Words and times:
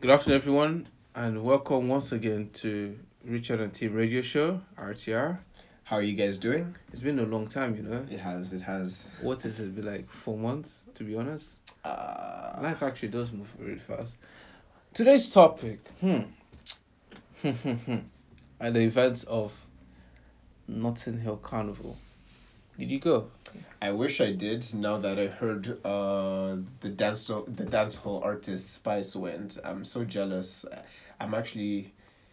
Good 0.00 0.12
afternoon, 0.12 0.36
everyone, 0.40 0.88
and 1.14 1.44
welcome 1.44 1.86
once 1.88 2.12
again 2.12 2.48
to 2.54 2.98
Richard 3.22 3.60
and 3.60 3.70
Tim 3.70 3.92
Radio 3.92 4.22
Show, 4.22 4.62
RTR. 4.78 5.38
How 5.84 5.96
are 5.96 6.02
you 6.02 6.14
guys 6.14 6.38
doing? 6.38 6.74
It's 6.90 7.02
been 7.02 7.18
a 7.18 7.24
long 7.24 7.46
time, 7.46 7.76
you 7.76 7.82
know. 7.82 8.06
It 8.10 8.18
has, 8.18 8.54
it 8.54 8.62
has. 8.62 9.10
What 9.20 9.42
has 9.42 9.60
it 9.60 9.76
been 9.76 9.84
like? 9.84 10.10
Four 10.10 10.38
months, 10.38 10.84
to 10.94 11.04
be 11.04 11.16
honest. 11.16 11.58
Uh, 11.84 12.58
Life 12.62 12.82
actually 12.82 13.08
does 13.08 13.30
move 13.30 13.52
really 13.58 13.78
fast. 13.78 14.16
Today's 14.94 15.28
topic, 15.28 15.80
hmm, 16.00 16.20
hmm. 17.42 17.96
are 18.62 18.70
the 18.70 18.80
events 18.80 19.24
of 19.24 19.52
Notting 20.66 21.18
Hill 21.18 21.36
Carnival. 21.36 21.98
Did 22.80 22.90
you 22.90 22.98
go? 22.98 23.28
I 23.82 23.90
wish 23.90 24.22
I 24.22 24.32
did. 24.32 24.72
Now 24.72 24.96
that 24.96 25.18
I 25.18 25.26
heard 25.26 25.84
uh 25.84 26.56
the 26.80 26.88
dance 26.88 27.26
the 27.26 27.66
dance 27.66 27.94
hall 27.94 28.22
artist 28.24 28.70
Spice 28.70 29.14
went, 29.14 29.58
I'm 29.62 29.84
so 29.84 30.02
jealous. 30.02 30.64
I'm 31.20 31.34
actually, 31.34 31.92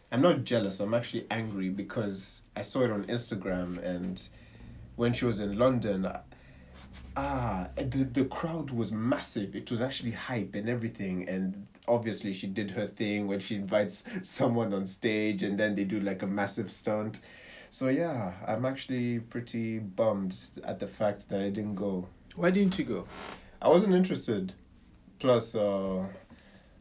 I'm 0.10 0.22
not 0.22 0.46
jealous. 0.46 0.80
I'm 0.80 0.94
actually 0.94 1.28
angry 1.30 1.68
because 1.68 2.40
I 2.56 2.62
saw 2.62 2.84
it 2.84 2.92
on 2.92 3.04
Instagram 3.08 3.84
and 3.84 4.26
when 4.96 5.12
she 5.12 5.26
was 5.26 5.42
in 5.42 5.58
London. 5.60 6.08
Ah, 7.18 7.68
the 7.76 8.06
the 8.06 8.24
crowd 8.24 8.72
was 8.72 8.94
massive. 8.94 9.54
It 9.54 9.70
was 9.70 9.82
actually 9.82 10.12
hype 10.12 10.56
and 10.56 10.70
everything, 10.70 11.28
and 11.28 11.68
obviously 11.90 12.32
she 12.32 12.48
did 12.48 12.72
her 12.72 12.88
thing 12.88 13.28
when 13.28 13.42
she 13.42 13.56
invites 13.56 14.06
someone 14.24 14.74
on 14.74 14.88
stage, 14.88 15.44
and 15.44 15.60
then 15.60 15.76
they 15.76 15.84
do 15.84 16.00
like 16.00 16.22
a 16.22 16.28
massive 16.28 16.72
stunt. 16.72 17.20
So 17.78 17.90
yeah, 17.90 18.34
I'm 18.48 18.66
actually 18.66 19.20
pretty 19.20 19.78
bummed 19.78 20.36
at 20.64 20.80
the 20.80 20.88
fact 20.88 21.30
that 21.30 21.42
I 21.42 21.52
didn't 21.52 21.76
go. 21.76 22.08
Why 22.36 22.50
didn't 22.50 22.80
you 22.80 22.86
go? 22.86 23.06
I 23.62 23.70
wasn't 23.70 23.94
interested. 23.94 24.52
Plus, 25.20 25.54
uh, 25.54 26.04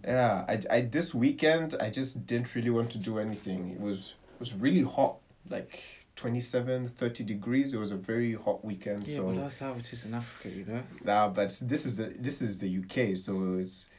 yeah, 0.02 0.46
I, 0.48 0.58
I 0.70 0.80
this 0.80 1.12
weekend 1.12 1.74
I 1.78 1.90
just 1.90 2.26
didn't 2.26 2.54
really 2.54 2.70
want 2.70 2.88
to 2.92 2.98
do 2.98 3.18
anything. 3.18 3.72
It 3.72 3.80
was 3.80 4.14
it 4.36 4.40
was 4.40 4.54
really 4.54 4.80
hot, 4.80 5.18
like 5.50 5.82
27, 6.14 6.88
30 6.88 7.24
degrees. 7.24 7.74
It 7.74 7.78
was 7.78 7.90
a 7.90 7.96
very 7.98 8.32
hot 8.32 8.64
weekend. 8.64 9.06
Yeah, 9.06 9.16
so 9.16 9.24
but 9.24 9.36
that's 9.36 9.58
how 9.58 9.74
it 9.74 9.92
is 9.92 10.06
in 10.06 10.14
Africa, 10.14 10.48
you 10.48 10.64
know. 10.64 10.82
Nah, 11.04 11.28
but 11.28 11.58
this 11.60 11.84
is 11.84 11.96
the 11.96 12.14
this 12.18 12.40
is 12.40 12.58
the 12.58 12.70
UK, 12.74 13.18
so 13.18 13.58
it's 13.60 13.90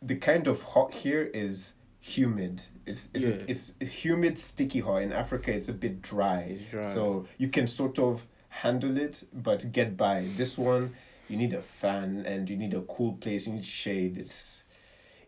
the 0.00 0.16
kind 0.16 0.46
of 0.46 0.62
hot 0.62 0.94
here 0.94 1.24
is 1.34 1.74
humid. 2.00 2.62
It's 2.86 3.08
it's, 3.14 3.24
Yeah. 3.24 3.44
it's 3.46 3.74
humid, 3.80 4.38
sticky 4.38 4.80
hot. 4.80 5.02
In 5.02 5.12
Africa, 5.12 5.52
it's 5.52 5.68
a 5.68 5.72
bit 5.72 6.02
dry, 6.02 6.58
dry. 6.70 6.82
so 6.82 7.26
you 7.38 7.48
can 7.48 7.66
sort 7.66 7.98
of 7.98 8.26
handle 8.48 8.96
it, 8.98 9.22
but 9.32 9.70
get 9.72 9.96
by. 9.96 10.26
This 10.36 10.58
one, 10.58 10.94
you 11.28 11.36
need 11.36 11.52
a 11.52 11.62
fan 11.62 12.24
and 12.26 12.48
you 12.50 12.56
need 12.56 12.74
a 12.74 12.80
cool 12.82 13.12
place. 13.14 13.46
You 13.46 13.54
need 13.54 13.64
shade. 13.64 14.16
It's 14.18 14.64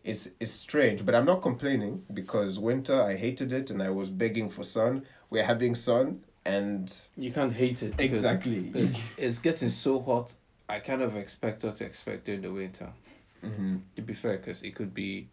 it's 0.03 0.27
it's 0.39 0.51
strange, 0.51 1.05
but 1.05 1.15
I'm 1.15 1.25
not 1.25 1.41
complaining 1.41 2.03
because 2.13 2.59
winter 2.59 3.01
I 3.01 3.15
hated 3.15 3.53
it 3.53 3.69
and 3.69 3.81
I 3.81 3.89
was 3.89 4.09
begging 4.09 4.49
for 4.49 4.63
sun. 4.63 5.05
We're 5.29 5.43
having 5.45 5.75
sun 5.75 6.23
and 6.45 6.93
You 7.15 7.31
can't 7.31 7.53
hate 7.53 7.81
it. 7.83 7.93
exactly. 7.99 8.69
It's, 8.73 8.97
it's 9.17 9.37
getting 9.37 9.69
so 9.69 10.01
hot. 10.01 10.33
I 10.67 10.79
kind 10.79 11.01
of 11.01 11.15
expect 11.15 11.63
what 11.63 11.77
to 11.77 11.85
expect 11.85 12.25
during 12.25 12.41
the 12.41 12.51
winter. 12.51 12.89
hmm 13.41 13.77
To 13.95 14.01
be 14.01 14.13
fair, 14.13 14.37
because 14.37 14.61
it 14.61 14.75
could 14.75 14.93
be 14.93 15.27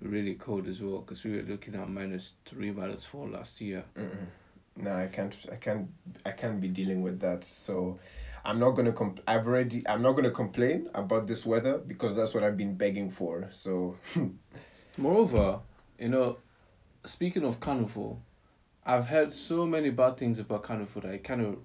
really 0.00 0.34
cold 0.34 0.66
as 0.66 0.80
well. 0.80 0.98
Because 1.00 1.24
we 1.24 1.32
were 1.32 1.42
looking 1.42 1.74
at 1.74 1.88
minus 1.88 2.32
three, 2.44 2.70
minus 2.70 3.04
four 3.04 3.28
last 3.28 3.60
year. 3.60 3.84
Mm-mm. 3.96 4.26
No, 4.76 4.94
I 4.94 5.06
can't. 5.06 5.34
I 5.50 5.56
can't. 5.56 5.88
I 6.24 6.30
can't 6.30 6.60
be 6.60 6.68
dealing 6.68 7.02
with 7.02 7.20
that. 7.20 7.44
So, 7.44 7.98
I'm 8.44 8.58
not 8.58 8.70
gonna. 8.70 8.92
Comp- 8.92 9.20
I've 9.26 9.46
already. 9.46 9.86
I'm 9.86 10.02
not 10.02 10.12
gonna 10.12 10.30
complain 10.30 10.88
about 10.94 11.26
this 11.26 11.44
weather 11.44 11.78
because 11.78 12.16
that's 12.16 12.34
what 12.34 12.42
I've 12.42 12.56
been 12.56 12.74
begging 12.74 13.10
for. 13.10 13.48
So, 13.50 13.96
Moreover, 14.96 15.60
you 15.98 16.08
know, 16.08 16.38
speaking 17.04 17.44
of 17.44 17.60
carnival, 17.60 18.22
I've 18.84 19.06
heard 19.06 19.32
so 19.32 19.66
many 19.66 19.90
bad 19.90 20.16
things 20.16 20.38
about 20.38 20.62
carnival 20.62 21.02
that 21.02 21.12
I 21.12 21.18
kind 21.18 21.40
of 21.42 21.58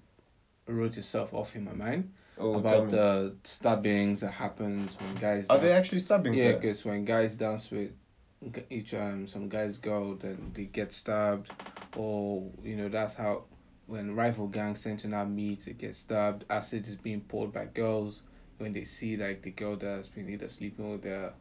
wrote 0.67 0.97
itself 0.97 1.33
off 1.33 1.55
in 1.55 1.63
my 1.63 1.73
mind 1.73 2.11
oh, 2.37 2.55
about 2.55 2.89
the 2.89 3.35
stabbings 3.43 4.21
that 4.21 4.31
happens 4.31 4.95
when 4.99 5.15
guys. 5.15 5.45
Are 5.49 5.57
they 5.57 5.71
actually 5.71 5.99
stabbings 5.99 6.37
Yeah, 6.37 6.53
because 6.53 6.83
when 6.85 7.05
guys 7.05 7.35
dance 7.35 7.69
with 7.71 7.91
each 8.69 8.93
um 8.93 9.27
some 9.27 9.49
guys 9.49 9.77
go, 9.77 10.17
then 10.21 10.51
they 10.53 10.65
get 10.65 10.93
stabbed, 10.93 11.51
or 11.95 12.43
you 12.63 12.75
know 12.75 12.89
that's 12.89 13.13
how 13.13 13.43
when 13.87 14.15
rival 14.15 14.47
gangs 14.47 14.83
tend 14.83 14.99
to 14.99 15.07
now 15.07 15.25
meet, 15.25 15.65
they 15.65 15.73
get 15.73 15.95
stabbed. 15.95 16.45
Acid 16.49 16.87
is 16.87 16.95
being 16.95 17.21
poured 17.21 17.53
by 17.53 17.65
girls 17.65 18.21
when 18.57 18.73
they 18.73 18.83
see 18.83 19.17
like 19.17 19.41
the 19.41 19.51
girl 19.51 19.75
that's 19.75 20.07
been 20.07 20.29
either 20.29 20.49
sleeping 20.49 20.91
with 20.91 21.03
their 21.03 21.33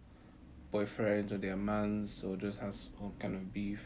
boyfriends 0.72 1.32
or 1.32 1.38
their 1.38 1.56
mans 1.56 2.22
or 2.24 2.36
just 2.36 2.60
has 2.60 2.88
some 2.98 3.12
kind 3.18 3.34
of 3.34 3.52
beef, 3.52 3.80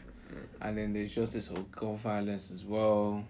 and 0.61 0.77
then 0.77 0.93
there's 0.93 1.11
just 1.11 1.33
this 1.33 1.47
whole 1.47 1.65
gun 1.71 1.97
violence 1.97 2.51
as 2.53 2.63
well. 2.63 3.23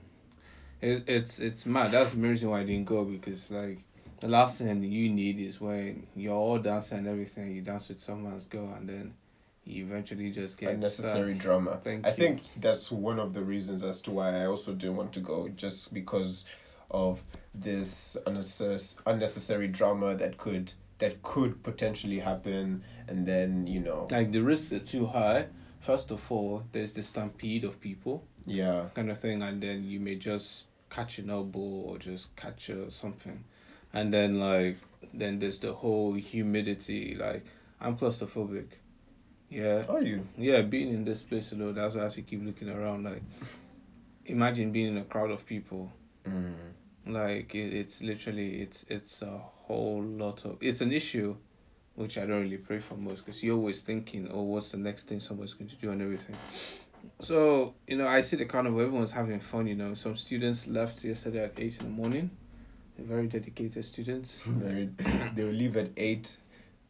It, 0.81 1.03
it's 1.07 1.39
it's 1.39 1.65
mad. 1.65 1.91
That's 1.91 2.11
the 2.11 2.17
reason 2.17 2.49
why 2.49 2.61
I 2.61 2.63
didn't 2.63 2.85
go 2.85 3.03
because 3.03 3.51
like 3.51 3.79
the 4.21 4.27
last 4.27 4.57
thing 4.57 4.83
you 4.83 5.09
need 5.09 5.39
is 5.39 5.59
when 5.61 6.07
you're 6.15 6.35
all 6.35 6.59
dancing 6.59 6.99
and 6.99 7.07
everything, 7.07 7.55
you 7.55 7.61
dance 7.61 7.89
with 7.89 8.01
someone's 8.01 8.45
girl 8.45 8.73
and 8.73 8.87
then 8.87 9.13
you 9.69 9.85
eventually 9.85 10.31
just 10.31 10.57
get 10.57 10.71
Unnecessary 10.73 11.33
stabbed. 11.33 11.41
drama. 11.41 11.79
Thank 11.83 12.05
I 12.05 12.09
you. 12.09 12.15
think 12.15 12.41
that's 12.57 12.91
one 12.91 13.19
of 13.19 13.33
the 13.33 13.41
reasons 13.43 13.83
as 13.83 14.01
to 14.01 14.11
why 14.11 14.41
I 14.41 14.45
also 14.47 14.73
didn't 14.73 14.95
want 14.97 15.13
to 15.13 15.19
go, 15.19 15.47
just 15.49 15.93
because 15.93 16.45
of 16.91 17.21
this 17.53 18.17
unnecessary 18.25 18.79
unnecessary 19.05 19.67
drama 19.67 20.15
that 20.15 20.37
could 20.37 20.73
that 20.99 21.21
could 21.23 21.63
potentially 21.63 22.19
happen, 22.19 22.83
and 23.07 23.25
then 23.25 23.67
you 23.67 23.79
know, 23.79 24.07
Like 24.11 24.31
the 24.31 24.41
risks 24.41 24.71
are 24.73 24.79
too 24.79 25.05
high. 25.05 25.47
First 25.81 26.11
of 26.11 26.21
all, 26.31 26.63
there's 26.73 26.91
the 26.91 27.03
stampede 27.03 27.63
of 27.63 27.79
people 27.79 28.23
yeah. 28.45 28.89
kind 28.95 29.09
of 29.09 29.19
thing, 29.19 29.41
and 29.43 29.61
then 29.61 29.83
you 29.85 29.99
may 29.99 30.15
just 30.15 30.65
catch 30.89 31.19
an 31.19 31.29
elbow 31.29 31.59
or 31.59 31.97
just 31.99 32.35
catch 32.35 32.69
uh, 32.69 32.89
something, 32.89 33.43
and 33.93 34.11
then 34.13 34.39
like 34.39 34.77
then 35.13 35.39
there's 35.39 35.59
the 35.59 35.73
whole 35.73 36.13
humidity. 36.13 37.15
Like 37.15 37.45
I'm 37.79 37.95
claustrophobic. 37.97 38.67
Yeah. 39.49 39.83
Are 39.89 40.01
you? 40.01 40.27
Yeah, 40.37 40.61
being 40.61 40.89
in 40.89 41.03
this 41.03 41.21
place 41.21 41.51
alone, 41.51 41.75
that's 41.75 41.95
why 41.95 42.01
I 42.01 42.03
have 42.05 42.13
to 42.13 42.21
keep 42.21 42.43
looking 42.45 42.69
around. 42.69 43.03
Like, 43.03 43.23
imagine 44.25 44.71
being 44.71 44.87
in 44.87 44.97
a 44.97 45.03
crowd 45.03 45.31
of 45.31 45.45
people. 45.45 45.91
Mm. 46.27 46.53
Like, 47.07 47.55
it, 47.55 47.73
it's 47.73 48.01
literally, 48.01 48.61
it's 48.61 48.85
it's 48.89 49.21
a 49.21 49.37
whole 49.37 50.03
lot 50.03 50.45
of. 50.45 50.57
It's 50.61 50.81
an 50.81 50.91
issue, 50.91 51.35
which 51.95 52.17
I 52.17 52.21
don't 52.21 52.41
really 52.41 52.57
pray 52.57 52.79
for 52.79 52.95
most, 52.95 53.25
because 53.25 53.41
you're 53.41 53.55
always 53.55 53.81
thinking, 53.81 54.29
oh, 54.31 54.43
what's 54.43 54.69
the 54.69 54.77
next 54.77 55.07
thing 55.07 55.19
someone's 55.19 55.53
going 55.55 55.69
to 55.69 55.75
do 55.77 55.91
and 55.91 56.01
everything. 56.01 56.35
So, 57.21 57.73
you 57.87 57.97
know, 57.97 58.07
I 58.07 58.21
see 58.21 58.35
the 58.35 58.45
carnival, 58.45 58.81
everyone's 58.81 59.11
having 59.11 59.39
fun. 59.39 59.65
You 59.67 59.75
know, 59.75 59.93
some 59.93 60.15
students 60.15 60.67
left 60.67 61.03
yesterday 61.03 61.45
at 61.45 61.53
eight 61.57 61.77
in 61.79 61.85
the 61.85 61.91
morning. 61.91 62.29
They're 62.97 63.07
very 63.07 63.27
dedicated 63.27 63.83
students. 63.83 64.45
They 64.59 64.89
they 65.35 65.43
will 65.43 65.53
leave 65.53 65.77
at 65.77 65.89
eight 65.97 66.37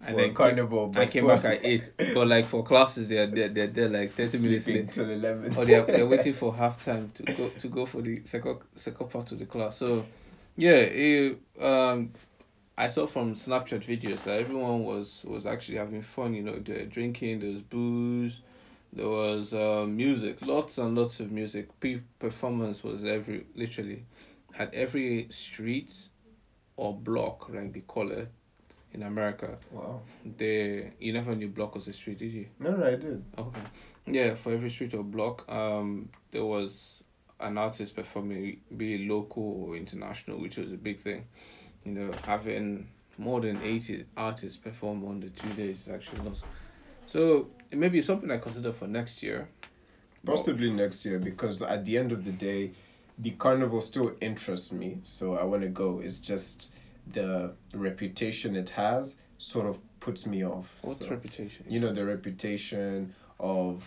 And 0.01 0.15
for 0.15 0.21
then 0.21 0.33
carnival. 0.33 0.91
I 0.95 1.05
came 1.07 1.27
back 1.27 1.43
at 1.43 1.63
eight, 1.63 1.91
but 1.97 2.27
like 2.27 2.47
for 2.47 2.63
classes, 2.63 3.09
they're 3.09 3.27
they're 3.27 3.49
they're, 3.49 3.67
they're 3.67 3.89
like 3.89 4.13
thirty 4.13 4.37
minutes 4.39 4.65
late. 4.67 4.91
till 4.91 5.09
eleven. 5.09 5.55
or 5.57 5.65
they're, 5.65 5.85
they're 5.85 6.07
waiting 6.07 6.33
for 6.41 6.55
half 6.55 6.83
time 6.85 7.11
to 7.15 7.23
go 7.23 7.49
to 7.49 7.67
go 7.67 7.85
for 7.85 8.01
the 8.01 8.21
second 8.23 8.59
second 8.75 9.09
part 9.09 9.31
of 9.33 9.39
the 9.39 9.45
class. 9.45 9.75
So 9.75 10.05
yeah, 10.55 10.77
it, 10.77 11.39
um, 11.59 12.13
I 12.77 12.87
saw 12.87 13.07
from 13.07 13.35
Snapchat 13.35 13.83
videos 13.85 14.23
that 14.23 14.39
everyone 14.39 14.85
was 14.85 15.25
was 15.27 15.45
actually 15.45 15.77
having 15.77 16.01
fun. 16.01 16.33
You 16.33 16.43
know, 16.43 16.59
they're 16.59 16.85
drinking. 16.85 17.41
There's 17.41 17.61
booze. 17.61 18.39
There 18.93 19.07
was 19.07 19.53
uh, 19.53 19.85
music, 19.87 20.41
lots 20.41 20.77
and 20.77 20.97
lots 20.97 21.19
of 21.19 21.29
music. 21.31 21.77
Pe- 21.81 22.01
performance 22.19 22.83
was 22.83 23.03
every 23.03 23.45
literally 23.53 24.05
at 24.57 24.73
every 24.73 25.27
street 25.29 25.93
or 26.77 26.93
block, 26.95 27.49
like 27.49 27.73
they 27.73 27.81
call 27.81 28.11
it 28.11 28.29
in 28.93 29.03
America. 29.03 29.57
Wow. 29.71 30.01
They 30.37 30.91
you 30.99 31.13
never 31.13 31.35
knew 31.35 31.47
block 31.47 31.75
was 31.75 31.87
a 31.87 31.93
street, 31.93 32.19
did 32.19 32.31
you? 32.31 32.47
No, 32.59 32.75
no, 32.75 32.85
I 32.85 32.95
did. 32.95 33.23
Okay. 33.37 33.61
Yeah, 34.05 34.35
for 34.35 34.51
every 34.51 34.69
street 34.69 34.93
or 34.93 35.03
block, 35.03 35.49
um, 35.51 36.09
there 36.31 36.45
was 36.45 37.03
an 37.39 37.57
artist 37.57 37.95
performing, 37.95 38.59
be 38.75 38.95
it 38.95 39.09
local 39.09 39.65
or 39.67 39.75
international, 39.75 40.39
which 40.39 40.57
was 40.57 40.71
a 40.71 40.77
big 40.77 40.99
thing. 40.99 41.25
You 41.85 41.91
know, 41.93 42.11
having 42.25 42.87
more 43.17 43.41
than 43.41 43.61
eighty 43.63 44.05
artists 44.17 44.57
perform 44.57 45.05
on 45.05 45.19
the 45.19 45.29
two 45.29 45.49
days 45.53 45.81
is 45.81 45.87
actually 45.89 46.23
not. 46.23 46.37
So 47.07 47.49
it 47.71 47.77
may 47.77 47.89
be 47.89 48.01
something 48.01 48.29
I 48.29 48.37
consider 48.37 48.71
for 48.71 48.87
next 48.87 49.23
year. 49.23 49.47
Possibly 50.25 50.69
next 50.69 51.05
year 51.05 51.17
because 51.17 51.61
at 51.61 51.85
the 51.85 51.97
end 51.97 52.11
of 52.11 52.25
the 52.25 52.31
day, 52.31 52.73
the 53.19 53.31
carnival 53.31 53.81
still 53.81 54.13
interests 54.21 54.71
me, 54.71 54.99
so 55.03 55.35
I 55.35 55.43
want 55.43 55.61
to 55.61 55.69
go. 55.69 55.99
It's 55.99 56.17
just 56.17 56.71
the 57.13 57.53
reputation 57.73 58.55
it 58.55 58.69
has 58.69 59.15
sort 59.37 59.67
of 59.67 59.79
puts 59.99 60.25
me 60.25 60.45
off. 60.45 60.71
What's 60.81 60.99
so. 60.99 61.09
reputation? 61.09 61.65
you 61.67 61.79
know 61.79 61.91
the 61.91 62.05
reputation 62.05 63.13
of 63.39 63.83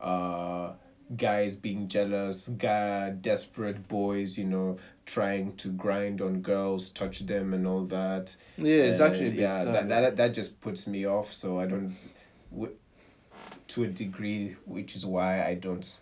uh 0.00 0.72
guys 1.16 1.54
being 1.54 1.86
jealous 1.86 2.48
guy 2.48 3.10
desperate 3.10 3.86
boys 3.86 4.36
you 4.36 4.44
know 4.44 4.76
trying 5.06 5.54
to 5.56 5.68
grind 5.68 6.20
on 6.20 6.40
girls 6.40 6.88
touch 6.90 7.20
them 7.20 7.54
and 7.54 7.64
all 7.64 7.84
that 7.84 8.34
yeah, 8.58 8.74
it's 8.82 9.00
actually 9.00 9.40
yeah 9.40 9.62
sad. 9.62 9.74
that, 9.74 9.88
that 9.88 10.16
that 10.16 10.34
just 10.34 10.60
puts 10.60 10.88
me 10.88 11.06
off 11.06 11.32
so 11.32 11.60
i 11.60 11.66
don't 11.66 11.96
w- 12.50 12.74
to 13.68 13.84
a 13.84 13.88
degree, 13.88 14.56
which 14.64 14.94
is 14.96 15.04
why 15.04 15.44
I 15.44 15.54
don't 15.54 15.96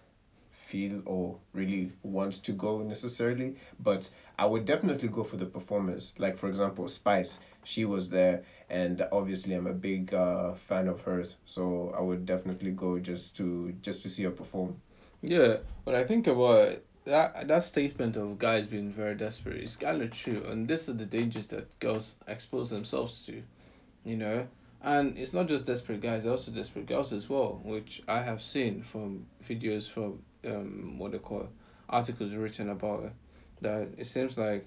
feel 0.74 1.00
or 1.06 1.38
really 1.52 1.92
want 2.02 2.32
to 2.42 2.52
go 2.52 2.82
necessarily. 2.82 3.54
But 3.78 4.10
I 4.40 4.44
would 4.44 4.64
definitely 4.64 5.08
go 5.08 5.22
for 5.22 5.36
the 5.36 5.46
performers. 5.46 6.12
Like 6.18 6.36
for 6.36 6.48
example, 6.48 6.88
Spice, 6.88 7.38
she 7.62 7.84
was 7.84 8.10
there, 8.10 8.42
and 8.68 9.06
obviously 9.12 9.54
I'm 9.54 9.68
a 9.68 9.72
big 9.90 10.12
uh, 10.12 10.54
fan 10.68 10.88
of 10.88 11.00
hers, 11.02 11.36
so 11.46 11.94
I 11.96 12.00
would 12.00 12.26
definitely 12.26 12.72
go 12.72 12.98
just 12.98 13.36
to 13.36 13.72
just 13.82 14.02
to 14.02 14.08
see 14.08 14.24
her 14.24 14.32
perform. 14.42 14.74
Yeah, 15.22 15.58
when 15.84 15.94
I 15.94 16.04
think 16.10 16.26
about 16.26 16.80
that 17.04 17.46
that 17.46 17.64
statement 17.64 18.16
of 18.16 18.38
guys 18.38 18.66
being 18.66 18.90
very 18.90 19.14
desperate 19.14 19.62
is 19.62 19.76
kind 19.76 20.02
of 20.02 20.10
true, 20.10 20.42
and 20.50 20.66
this 20.66 20.88
is 20.88 20.96
the 20.96 21.06
dangers 21.06 21.46
that 21.54 21.66
girls 21.78 22.16
expose 22.26 22.70
themselves 22.70 23.24
to, 23.26 23.34
you 24.04 24.16
know. 24.16 24.46
And 24.82 25.16
it's 25.16 25.32
not 25.32 25.48
just 25.48 25.64
desperate 25.64 26.02
guys, 26.02 26.26
also 26.26 26.50
desperate 26.50 26.86
girls 26.86 27.12
as 27.12 27.28
well, 27.30 27.60
which 27.64 28.02
I 28.06 28.20
have 28.22 28.42
seen 28.42 28.82
from 28.82 29.24
videos 29.48 29.88
from 29.88 30.18
um 30.46 30.98
what 30.98 31.12
they 31.12 31.18
call 31.18 31.48
articles 31.88 32.32
written 32.34 32.70
about 32.70 33.04
it. 33.04 33.12
That 33.62 33.88
it 33.98 34.06
seems 34.06 34.36
like 34.38 34.66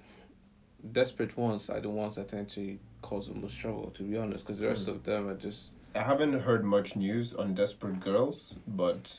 desperate 0.92 1.38
ones 1.38 1.70
are 1.70 1.80
the 1.80 1.90
ones 1.90 2.16
that 2.16 2.30
tend 2.30 2.50
to 2.50 2.78
cause 3.02 3.28
the 3.28 3.34
most 3.34 3.58
trouble, 3.58 3.90
to 3.92 4.04
be 4.04 4.18
honest, 4.18 4.46
because 4.46 4.60
the 4.60 4.68
rest 4.68 4.86
Mm. 4.88 4.92
of 4.96 5.04
them 5.04 5.28
are 5.28 5.36
just 5.36 5.72
I 5.96 6.04
haven't 6.04 6.34
heard 6.34 6.64
much 6.64 6.96
news 6.96 7.34
on 7.34 7.56
Desperate 7.56 8.00
Girls, 8.00 8.56
but 8.68 9.12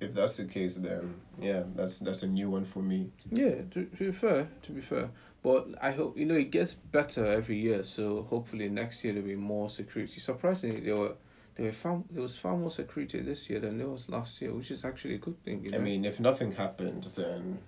if 0.00 0.12
that's 0.12 0.36
the 0.36 0.44
case, 0.44 0.76
then 0.76 1.14
yeah, 1.40 1.62
that's 1.74 1.98
that's 2.00 2.22
a 2.22 2.26
new 2.26 2.50
one 2.50 2.64
for 2.64 2.80
me. 2.82 3.10
Yeah, 3.30 3.62
to, 3.72 3.84
to 3.84 4.04
be 4.06 4.12
fair, 4.12 4.48
to 4.62 4.72
be 4.72 4.80
fair. 4.82 5.10
But 5.42 5.68
I 5.80 5.92
hope 5.92 6.18
you 6.18 6.26
know 6.26 6.34
it 6.34 6.50
gets 6.50 6.74
better 6.74 7.24
every 7.24 7.56
year. 7.58 7.82
So 7.84 8.26
hopefully 8.28 8.68
next 8.68 9.04
year 9.04 9.14
there'll 9.14 9.28
be 9.28 9.36
more 9.36 9.70
security. 9.70 10.20
Surprisingly, 10.20 10.80
there 10.80 10.96
were 10.96 11.14
there 11.58 11.72
were 11.84 12.02
there 12.10 12.22
was 12.22 12.38
far 12.38 12.56
more 12.56 12.70
security 12.70 13.20
this 13.20 13.50
year 13.50 13.60
than 13.60 13.78
there 13.78 13.88
was 13.88 14.08
last 14.08 14.40
year, 14.40 14.54
which 14.54 14.70
is 14.70 14.84
actually 14.84 15.16
a 15.16 15.18
good 15.18 15.42
thing. 15.44 15.64
You 15.64 15.72
know. 15.72 15.78
I 15.78 15.80
mean, 15.80 16.04
if 16.04 16.18
nothing 16.20 16.52
happened, 16.52 17.06
then 17.16 17.58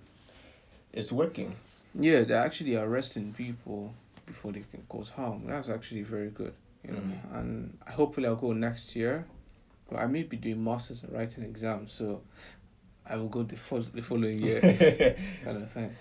it's 0.93 1.11
working. 1.11 1.55
Yeah, 1.99 2.21
they're 2.23 2.41
actually 2.45 2.75
arresting 2.75 3.33
people 3.33 3.93
before 4.25 4.51
they 4.53 4.61
can 4.71 4.83
cause 4.89 5.09
harm. 5.09 5.43
That's 5.47 5.69
actually 5.69 6.03
very 6.03 6.29
good. 6.29 6.53
You 6.87 6.93
know, 6.93 7.01
Mhm. 7.01 7.35
and 7.39 7.77
hopefully 7.87 8.27
I'll 8.27 8.35
go 8.35 8.53
next 8.53 8.95
year. 8.95 9.25
But 9.89 9.99
I 9.99 10.07
may 10.07 10.23
be 10.23 10.37
doing 10.37 10.63
masters 10.63 11.03
and 11.03 11.11
writing 11.11 11.43
exams, 11.43 11.91
so 11.91 12.21
I 13.05 13.17
will 13.17 13.27
go 13.29 13.43
the 13.43 13.57
fol- 13.57 13.91
the 13.93 14.01
following 14.01 14.39
year 14.39 14.61
kind 15.43 15.57
of 15.57 15.69
thing. 15.71 15.91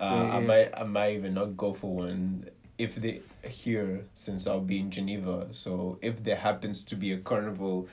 Uh, 0.00 0.04
Yeah, 0.04 0.36
I 0.36 0.40
yeah. 0.40 0.46
might 0.46 0.70
I 0.80 0.84
might 0.84 1.14
even 1.14 1.34
not 1.34 1.56
go 1.56 1.74
for 1.74 1.94
one 1.94 2.48
if 2.78 2.94
they 2.96 3.22
here 3.42 4.04
since 4.14 4.46
I'll 4.46 4.60
be 4.60 4.80
in 4.80 4.90
Geneva. 4.90 5.48
So 5.52 5.98
if 6.02 6.22
there 6.22 6.36
happens 6.36 6.84
to 6.84 6.96
be 6.96 7.12
a 7.12 7.18
carnival 7.18 7.88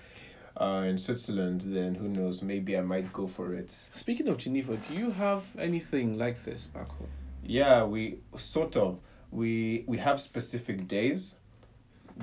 uh, 0.60 0.86
in 0.88 0.98
Switzerland, 0.98 1.62
then 1.62 1.96
who 1.96 2.08
knows? 2.08 2.42
Maybe 2.42 2.78
I 2.78 2.82
might 2.82 3.12
go 3.14 3.28
for 3.28 3.54
it. 3.54 3.76
Speaking 3.94 4.28
of 4.28 4.38
Geneva, 4.38 4.78
do 4.78 4.96
you 4.96 5.12
have 5.12 5.44
anything 5.58 6.18
like 6.18 6.44
this 6.44 6.68
back 6.68 6.90
home? 6.90 7.08
Yeah, 7.44 7.84
we 7.84 8.20
sort 8.36 8.76
of 8.76 9.00
we 9.32 9.84
we 9.88 9.98
have 9.98 10.20
specific 10.20 10.88
days, 10.88 11.36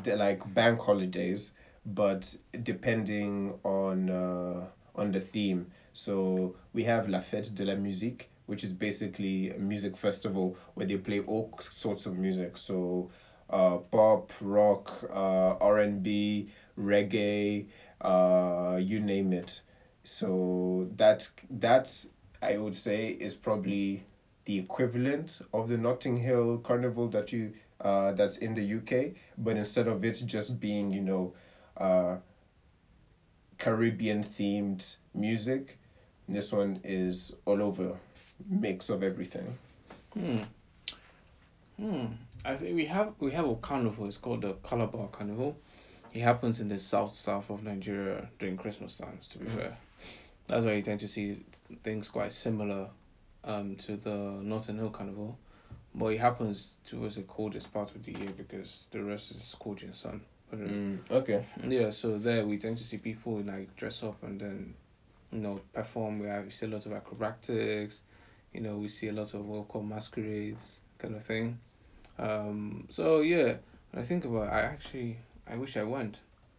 they're 0.04 0.16
like 0.16 0.54
bank 0.54 0.81
holidays, 0.81 1.52
but 1.87 2.34
depending 2.62 3.54
on 3.64 4.11
uh, 4.11 4.66
on 4.94 5.12
the 5.12 5.20
theme. 5.20 5.66
So 5.93 6.54
we 6.72 6.84
have 6.84 7.08
La 7.08 7.20
Fête 7.20 7.54
de 7.54 7.64
la 7.64 7.75
Musique, 7.75 8.31
which 8.49 8.65
is 8.65 8.73
basically 8.73 9.50
a 9.50 9.59
music 9.59 9.95
festival 9.95 10.56
where 10.73 10.87
they 10.87 10.97
play 10.97 11.21
all 11.21 11.53
sorts 11.61 12.06
of 12.06 12.17
music. 12.17 12.56
So 12.56 13.11
uh, 13.50 13.77
pop, 13.77 14.33
rock, 14.41 15.05
uh, 15.11 15.56
R 15.61 15.81
and 15.81 16.03
B, 16.03 16.49
reggae, 16.79 17.67
uh, 18.00 18.79
you 18.81 19.00
name 19.00 19.35
it. 19.35 19.61
So 20.05 20.89
that 20.97 21.29
that 21.61 21.93
I 22.41 22.56
would 22.56 22.75
say 22.75 23.09
is 23.09 23.35
probably 23.35 24.03
the 24.47 24.56
equivalent 24.56 25.43
of 25.53 25.69
the 25.69 25.77
Notting 25.77 26.17
Hill 26.17 26.56
Carnival 26.65 27.06
that 27.09 27.31
you 27.31 27.53
uh, 27.83 28.12
that's 28.12 28.39
in 28.39 28.55
the 28.55 28.62
UK, 28.62 29.12
but 29.37 29.59
instead 29.59 29.89
of 29.89 30.03
it 30.06 30.23
just 30.25 30.59
being 30.59 30.91
you 30.91 31.03
know 31.03 31.35
uh, 31.77 32.17
Caribbean 33.59 34.25
themed 34.25 34.97
music, 35.12 35.77
this 36.27 36.50
one 36.50 36.81
is 36.83 37.35
all 37.45 37.61
over 37.61 37.99
mix 38.46 38.88
of 38.90 39.02
everything. 39.02 39.56
Hmm. 40.14 40.43
Hmm. 41.79 42.06
I 42.44 42.56
think 42.56 42.75
we 42.76 42.87
have 42.87 43.14
we 43.20 43.32
have 43.32 43.46
a 43.49 43.55
carnival. 43.56 44.06
It's 44.06 44.17
called 44.19 44.43
the 44.43 44.55
Calabar 44.55 45.08
Carnival. 45.08 45.56
It 46.14 46.20
happens 46.20 46.61
in 46.61 46.69
the 46.69 46.79
south 46.79 47.14
south 47.14 47.50
of 47.50 47.62
Nigeria 47.62 48.29
during 48.38 48.56
Christmas 48.56 48.96
times. 48.96 49.29
To 49.29 49.38
be 49.38 49.46
Mhm. 49.46 49.55
fair, 49.56 49.76
that's 50.46 50.64
why 50.64 50.75
you 50.75 50.82
tend 50.82 51.00
to 51.00 51.08
see 51.08 51.44
things 51.85 52.08
quite 52.08 52.32
similar 52.32 52.88
um 53.44 53.76
to 53.76 53.96
the 53.96 54.40
Notting 54.43 54.76
Hill 54.76 54.90
Carnival, 54.90 55.38
but 55.94 56.06
it 56.14 56.19
happens 56.19 56.76
towards 56.85 57.17
the 57.17 57.23
coldest 57.23 57.73
part 57.73 57.94
of 57.94 58.05
the 58.05 58.12
year 58.12 58.31
because 58.37 58.87
the 58.90 59.02
rest 59.02 59.31
is 59.32 59.43
scorching 59.44 59.93
sun. 59.94 60.20
But, 60.50 60.61
Mm, 60.61 61.11
okay. 61.11 61.44
Yeah, 61.69 61.90
so 61.90 62.19
there 62.19 62.46
we 62.46 62.58
tend 62.58 62.79
to 62.79 62.85
see 62.85 62.99
people 62.99 63.40
like 63.43 63.75
dress 63.76 64.02
up 64.02 64.23
and 64.23 64.40
then, 64.40 64.75
you 65.32 65.40
know, 65.40 65.61
perform. 65.73 66.19
We 66.20 66.26
have 66.29 66.44
we 66.44 66.50
see 66.50 66.67
a 66.67 66.70
lot 66.70 66.87
of 66.87 66.93
acrobatics, 66.93 68.00
you 68.53 68.61
know, 68.61 68.77
we 68.77 68.89
see 68.89 69.09
a 69.09 69.12
lot 69.12 69.35
of 69.35 69.45
what 69.47 69.59
we 69.61 69.65
call 69.65 69.83
masquerades 69.83 70.79
kind 70.99 71.15
of 71.15 71.23
thing. 71.23 71.59
Um, 72.19 72.89
so 72.91 73.21
yeah, 73.21 73.56
when 73.91 74.03
I 74.03 74.03
think 74.03 74.25
about, 74.25 74.49
it, 74.49 74.50
I 74.53 74.61
actually 74.62 75.19
I 75.47 75.56
wish 75.56 75.77
I 75.77 75.85
went. 75.85 76.19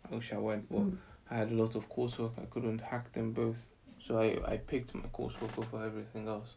I 0.09 0.15
wish 0.15 0.33
I 0.33 0.37
went, 0.37 0.69
but 0.69 0.81
Mm. 0.81 0.97
I 1.29 1.35
had 1.35 1.51
a 1.51 1.55
lot 1.55 1.75
of 1.75 1.87
coursework. 1.89 2.31
I 2.41 2.45
couldn't 2.49 2.79
hack 2.79 3.11
them 3.13 3.33
both, 3.33 3.57
so 4.05 4.17
I 4.19 4.37
I 4.53 4.57
picked 4.57 4.95
my 4.95 5.07
coursework 5.13 5.57
over 5.57 5.85
everything 5.85 6.27
else. 6.27 6.55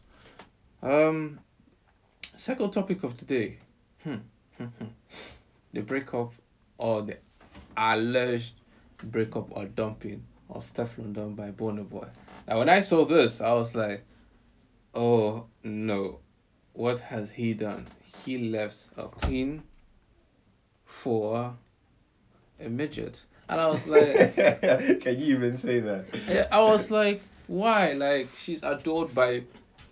Um, 0.81 1.39
second 2.35 2.71
topic 2.71 3.03
of 3.03 3.17
the 3.17 3.25
day. 3.25 3.59
Hmm. 4.03 4.15
the 5.73 5.81
breakup 5.81 6.33
or 6.77 7.01
the 7.03 7.17
alleged 7.77 8.53
breakup 9.03 9.55
or 9.55 9.65
dumping 9.65 10.23
of 10.49 10.63
Stefflon 10.63 11.13
Don 11.13 11.33
by 11.35 11.51
Burna 11.51 11.87
Boy. 11.87 12.07
Now, 12.47 12.59
when 12.59 12.69
I 12.69 12.81
saw 12.81 13.05
this, 13.05 13.41
I 13.41 13.53
was 13.53 13.75
like, 13.75 14.03
oh 14.93 15.45
no, 15.63 16.19
what 16.73 16.99
has 16.99 17.29
he 17.29 17.53
done? 17.53 17.87
He 18.23 18.49
left 18.49 18.87
a 18.97 19.07
queen 19.07 19.63
for 20.85 21.55
a 22.59 22.69
midget. 22.69 23.25
And 23.49 23.59
I 23.59 23.67
was 23.67 23.85
like, 23.87 24.35
Can 24.35 25.19
you 25.19 25.35
even 25.35 25.57
say 25.57 25.79
that? 25.81 26.47
I 26.51 26.59
was 26.61 26.89
like, 26.89 27.21
why? 27.47 27.93
Like 27.93 28.29
she's 28.37 28.63
adored 28.63 29.13
by 29.13 29.43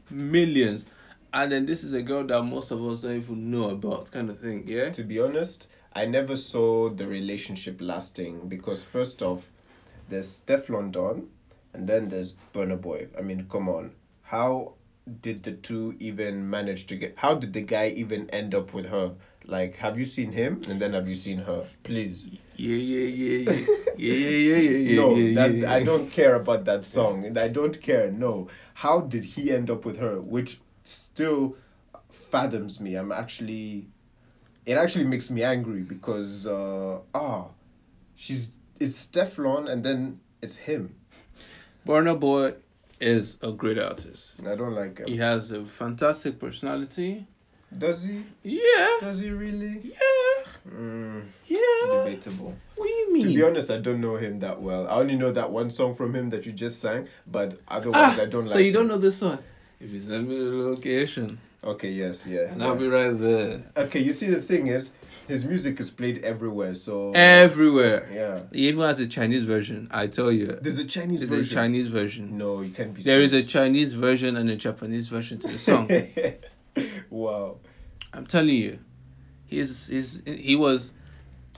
millions, 0.09 0.85
and 1.33 1.51
then 1.51 1.65
this 1.65 1.83
is 1.83 1.93
a 1.93 2.01
girl 2.01 2.25
that 2.25 2.43
most 2.43 2.71
of 2.71 2.83
us 2.85 3.01
don't 3.01 3.17
even 3.17 3.51
know 3.51 3.69
about, 3.69 4.11
kind 4.11 4.29
of 4.29 4.39
thing. 4.39 4.63
Yeah. 4.67 4.89
To 4.91 5.03
be 5.03 5.19
honest, 5.19 5.69
I 5.93 6.05
never 6.05 6.35
saw 6.35 6.89
the 6.89 7.07
relationship 7.07 7.81
lasting 7.81 8.47
because 8.47 8.83
first 8.83 9.21
off, 9.21 9.49
there's 10.09 10.41
Stefflon 10.41 10.91
Don, 10.91 11.27
and 11.73 11.87
then 11.87 12.09
there's 12.09 12.35
Burna 12.53 12.79
Boy. 12.79 13.07
I 13.17 13.21
mean, 13.21 13.47
come 13.49 13.69
on, 13.69 13.91
how 14.21 14.75
did 15.21 15.43
the 15.43 15.53
two 15.53 15.95
even 15.99 16.49
manage 16.49 16.85
to 16.87 16.95
get? 16.95 17.13
How 17.17 17.35
did 17.35 17.53
the 17.53 17.61
guy 17.61 17.89
even 17.89 18.29
end 18.29 18.53
up 18.55 18.73
with 18.73 18.85
her? 18.85 19.13
Like, 19.45 19.75
have 19.77 19.97
you 19.97 20.05
seen 20.05 20.31
him, 20.31 20.61
and 20.69 20.79
then 20.79 20.93
have 20.93 21.07
you 21.07 21.15
seen 21.15 21.39
her? 21.39 21.65
Please. 21.83 22.29
Yeah, 22.55 22.75
yeah, 22.75 23.07
yeah, 23.07 23.51
yeah, 23.51 23.65
yeah, 23.97 24.13
yeah, 24.13 24.57
yeah, 24.57 24.77
yeah. 24.77 24.95
no, 24.95 25.15
yeah, 25.15 25.35
that 25.35 25.55
yeah, 25.55 25.73
I 25.73 25.83
don't 25.83 26.09
care 26.11 26.35
about 26.35 26.65
that 26.65 26.85
song. 26.85 27.25
and 27.25 27.37
I 27.37 27.47
don't 27.47 27.81
care. 27.81 28.11
No, 28.11 28.49
how 28.75 29.01
did 29.01 29.23
he 29.23 29.51
end 29.51 29.71
up 29.71 29.83
with 29.83 29.97
her? 29.97 30.21
Which 30.21 30.59
still 30.83 31.55
fathoms 32.09 32.79
me. 32.79 32.95
I'm 32.95 33.11
actually, 33.11 33.87
it 34.65 34.77
actually 34.77 35.05
makes 35.05 35.29
me 35.31 35.41
angry 35.43 35.81
because 35.81 36.45
uh 36.45 36.99
ah, 37.15 37.47
she's 38.15 38.51
it's 38.79 39.07
Stefflon 39.07 39.69
and 39.69 39.83
then 39.83 40.19
it's 40.41 40.55
him. 40.55 40.95
Burna 41.87 42.19
Boy 42.19 42.53
is 43.01 43.37
a 43.41 43.51
great 43.51 43.79
artist. 43.79 44.35
I 44.45 44.55
don't 44.55 44.73
like 44.75 44.99
him. 44.99 45.07
He 45.07 45.17
has 45.17 45.51
a 45.51 45.65
fantastic 45.65 46.39
personality. 46.39 47.25
Does 47.77 48.03
he? 48.03 48.23
Yeah, 48.43 48.97
Does 48.99 49.19
he 49.19 49.29
really? 49.31 49.81
yeah, 49.83 50.51
Mm, 50.69 51.23
yeah. 51.47 51.57
debatable. 51.89 52.53
What 52.75 52.85
do 52.87 52.93
you 52.93 53.13
mean? 53.13 53.21
To 53.23 53.33
be 53.33 53.43
honest, 53.43 53.71
I 53.71 53.77
don't 53.77 54.01
know 54.01 54.15
him 54.17 54.39
that 54.39 54.61
well. 54.61 54.87
I 54.87 54.95
only 54.99 55.15
know 55.15 55.31
that 55.31 55.49
one 55.51 55.69
song 55.69 55.95
from 55.95 56.13
him 56.15 56.29
that 56.31 56.45
you 56.45 56.51
just 56.51 56.79
sang, 56.79 57.07
but 57.27 57.59
otherwise 57.67 58.19
ah, 58.19 58.21
I 58.23 58.25
don't 58.25 58.43
like. 58.45 58.53
so 58.53 58.59
you 58.59 58.71
don't 58.71 58.87
know 58.87 58.97
this 58.97 59.17
song? 59.17 59.39
If 59.79 59.89
you 59.91 59.99
send 59.99 60.27
me 60.27 60.37
the 60.37 60.43
location, 60.51 61.39
Okay, 61.63 61.91
yes, 61.91 62.25
yeah. 62.25 62.51
and 62.51 62.63
I'll 62.63 62.75
be 62.75 62.87
right 62.87 63.11
there. 63.11 63.61
Okay, 63.77 63.99
you 63.99 64.11
see 64.13 64.27
the 64.27 64.41
thing 64.41 64.65
is, 64.65 64.89
his 65.27 65.45
music 65.45 65.79
is 65.79 65.91
played 65.91 66.23
everywhere, 66.23 66.73
so 66.73 67.11
Everywhere. 67.11 68.09
yeah. 68.11 68.41
He 68.51 68.67
even 68.67 68.81
has 68.81 68.99
a 68.99 69.05
Chinese 69.05 69.43
version. 69.43 69.87
I 69.91 70.07
tell 70.07 70.31
you. 70.31 70.57
There's 70.59 70.79
a 70.79 70.85
Chinese 70.85 71.21
There's 71.21 71.31
a 71.31 71.35
version. 71.35 71.55
Chinese 71.55 71.87
version. 71.89 72.35
No, 72.37 72.61
you 72.61 72.71
can't 72.71 72.95
be. 72.95 73.03
There 73.03 73.21
is 73.21 73.33
a. 73.33 73.43
Chinese 73.43 73.93
version 73.93 74.37
and 74.37 74.49
a 74.49 74.55
Japanese 74.55 75.07
version 75.07 75.37
to 75.39 75.47
the 75.49 75.59
song. 75.59 75.87
wow. 77.11 77.57
I'm 78.11 78.25
telling 78.25 78.55
you, 78.55 78.79
he's 79.45 79.85
he's 79.85 80.19
he 80.25 80.55
was, 80.55 80.91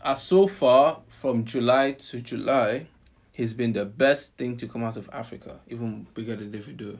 uh, 0.03 0.15
so 0.15 0.47
far 0.47 0.99
from 1.21 1.45
July 1.45 1.93
to 1.93 2.19
July, 2.19 2.87
he's 3.31 3.53
been 3.53 3.71
the 3.71 3.85
best 3.85 4.35
thing 4.37 4.57
to 4.57 4.67
come 4.67 4.83
out 4.83 4.97
of 4.97 5.09
Africa, 5.13 5.61
even 5.69 6.05
bigger 6.13 6.35
than 6.35 6.51
Davido. 6.51 6.97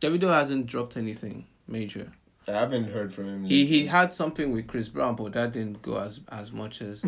Davido 0.00 0.28
hasn't 0.28 0.66
dropped 0.66 0.96
anything 0.96 1.46
major. 1.68 2.10
I 2.48 2.52
haven't 2.52 2.84
heard 2.84 3.12
from 3.12 3.28
him. 3.28 3.44
He 3.44 3.66
he 3.66 3.86
had 3.86 4.12
something 4.12 4.52
with 4.52 4.66
Chris 4.68 4.88
Brown, 4.88 5.16
but 5.16 5.32
that 5.32 5.52
didn't 5.52 5.82
go 5.82 5.96
as 5.96 6.20
as 6.28 6.52
much 6.52 6.80
as. 6.80 7.04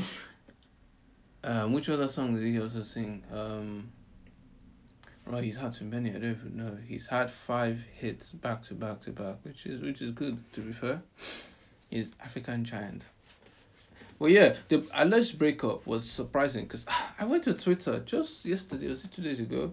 um, 1.44 1.72
which 1.72 1.88
other 1.88 2.08
song 2.08 2.34
did 2.34 2.44
he 2.44 2.60
also 2.60 2.82
sing? 2.82 3.22
Um. 3.32 3.92
Right, 5.26 5.44
he's 5.44 5.56
had 5.56 5.74
too 5.74 5.84
many. 5.84 6.08
I 6.08 6.14
don't 6.14 6.30
even 6.30 6.56
know. 6.56 6.76
He's 6.86 7.06
had 7.06 7.30
five 7.30 7.78
hits 7.94 8.30
back 8.32 8.64
to 8.68 8.74
back 8.74 9.02
to 9.02 9.10
back, 9.10 9.36
which 9.42 9.66
is 9.66 9.80
which 9.80 10.00
is 10.00 10.12
good 10.12 10.42
to 10.54 10.60
be 10.60 10.72
fair. 10.72 11.02
He's 11.90 12.14
African 12.24 12.64
giant. 12.64 13.06
Well, 14.18 14.30
yeah, 14.30 14.56
the 14.68 14.84
alleged 14.94 15.38
breakup 15.38 15.86
was 15.86 16.08
surprising 16.08 16.64
because 16.64 16.86
I 17.20 17.24
went 17.24 17.44
to 17.44 17.54
Twitter 17.54 18.00
just 18.00 18.44
yesterday, 18.44 18.88
was 18.88 19.04
it 19.04 19.12
two 19.12 19.22
days 19.22 19.38
ago, 19.38 19.72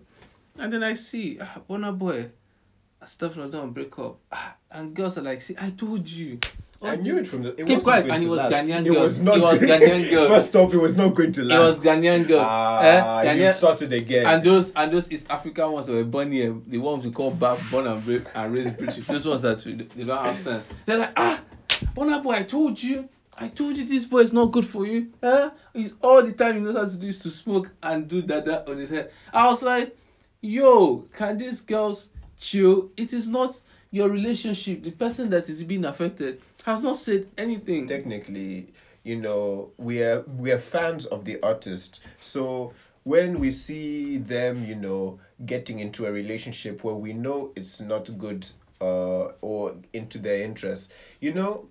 and 0.59 0.71
then 0.71 0.83
I 0.83 0.93
see 0.93 1.39
ah, 1.41 1.61
Burna 3.05 3.19
Boy, 3.19 3.27
Stefflon 3.27 3.51
Don 3.51 3.71
break 3.71 3.97
up, 3.99 4.17
ah, 4.31 4.55
and 4.71 4.93
girls 4.93 5.17
are 5.17 5.21
like, 5.21 5.41
"See, 5.41 5.55
I 5.59 5.69
told 5.71 6.09
you." 6.09 6.39
I 6.81 6.97
knew 6.97 7.17
it 7.17 7.27
from 7.27 7.41
the. 7.41 7.59
It 7.59 7.65
Keep 7.65 7.83
quiet, 7.83 8.09
and 8.09 8.21
it 8.21 8.27
was 8.27 8.37
last. 8.37 8.53
Ghanaian 8.53 8.85
It 8.85 8.91
was 8.91 9.19
not. 9.19 9.37
It 9.37 9.41
was 9.41 9.59
Ghanaian 9.59 10.09
girl. 10.11 10.27
First 10.27 10.55
off, 10.55 10.73
it 10.73 10.77
was 10.77 10.95
not 10.95 11.15
going 11.15 11.31
to 11.31 11.43
last. 11.43 11.57
It 11.57 11.61
was 11.61 11.79
Ghanaian 11.79 12.27
girl. 12.27 12.43
Ah, 12.43 12.81
eh? 12.81 13.33
you 13.33 13.43
Ghanaian, 13.43 13.53
started 13.53 13.93
again. 13.93 14.25
and 14.25 14.43
those 14.43 14.71
and 14.75 14.91
those 14.91 15.11
East 15.11 15.27
African 15.29 15.71
ones 15.71 15.87
were 15.87 16.03
born 16.03 16.31
here. 16.31 16.55
the 16.67 16.77
ones 16.77 17.05
we 17.05 17.11
call 17.11 17.31
back, 17.31 17.59
born 17.71 17.87
and 17.87 18.05
raised 18.05 18.27
and 18.35 18.53
raised 18.53 18.77
British. 18.77 19.07
Those 19.07 19.25
ones 19.25 19.41
that 19.43 19.63
they 19.63 20.03
don't 20.03 20.25
have 20.25 20.39
sense. 20.39 20.65
They're 20.85 20.97
like, 20.97 21.13
ah, 21.15 21.41
Burna 21.95 22.21
Boy, 22.21 22.33
I 22.33 22.43
told 22.43 22.81
you. 22.81 23.09
I 23.37 23.49
told 23.49 23.75
you 23.75 23.85
this 23.85 24.05
boy 24.05 24.19
is 24.19 24.31
not 24.31 24.53
good 24.53 24.65
for 24.65 24.85
you. 24.85 25.11
Huh? 25.21 25.51
He's 25.73 25.91
all 26.01 26.23
the 26.23 26.31
time 26.31 26.55
he 26.55 26.61
knows 26.61 26.75
how 26.75 26.85
to 26.85 26.95
do 26.95 27.07
is 27.07 27.17
to 27.19 27.31
smoke 27.31 27.69
and 27.83 28.07
do 28.07 28.21
that, 28.21 28.45
that 28.45 28.65
on 28.65 28.77
his 28.77 28.89
head. 28.89 29.11
I 29.33 29.47
was 29.47 29.61
like, 29.61 29.93
yo, 30.39 30.99
can 31.11 31.37
these 31.37 31.59
girls 31.59 32.07
chill? 32.39 32.89
It 32.97 33.13
is 33.13 33.27
not 33.27 33.59
your 33.91 34.09
relationship. 34.09 34.83
The 34.83 34.91
person 34.91 35.29
that 35.31 35.49
is 35.49 35.63
being 35.63 35.85
affected 35.85 36.41
has 36.63 36.83
not 36.83 36.97
said 36.97 37.27
anything. 37.37 37.87
technically, 37.87 38.67
you 39.03 39.15
know, 39.15 39.71
we 39.77 40.01
are 40.03 40.21
we 40.37 40.51
are 40.51 40.59
fans 40.59 41.05
of 41.05 41.25
the 41.25 41.41
artist. 41.41 42.01
So 42.19 42.73
when 43.03 43.39
we 43.39 43.51
see 43.51 44.17
them, 44.17 44.65
you 44.65 44.75
know, 44.75 45.19
getting 45.45 45.79
into 45.79 46.05
a 46.07 46.11
relationship 46.11 46.83
where 46.83 46.95
we 46.95 47.13
know 47.13 47.51
it's 47.55 47.79
not 47.81 48.17
good 48.17 48.45
uh 48.81 49.31
or 49.41 49.75
into 49.93 50.17
their 50.17 50.43
interest, 50.43 50.91
you 51.21 51.33
know, 51.33 51.67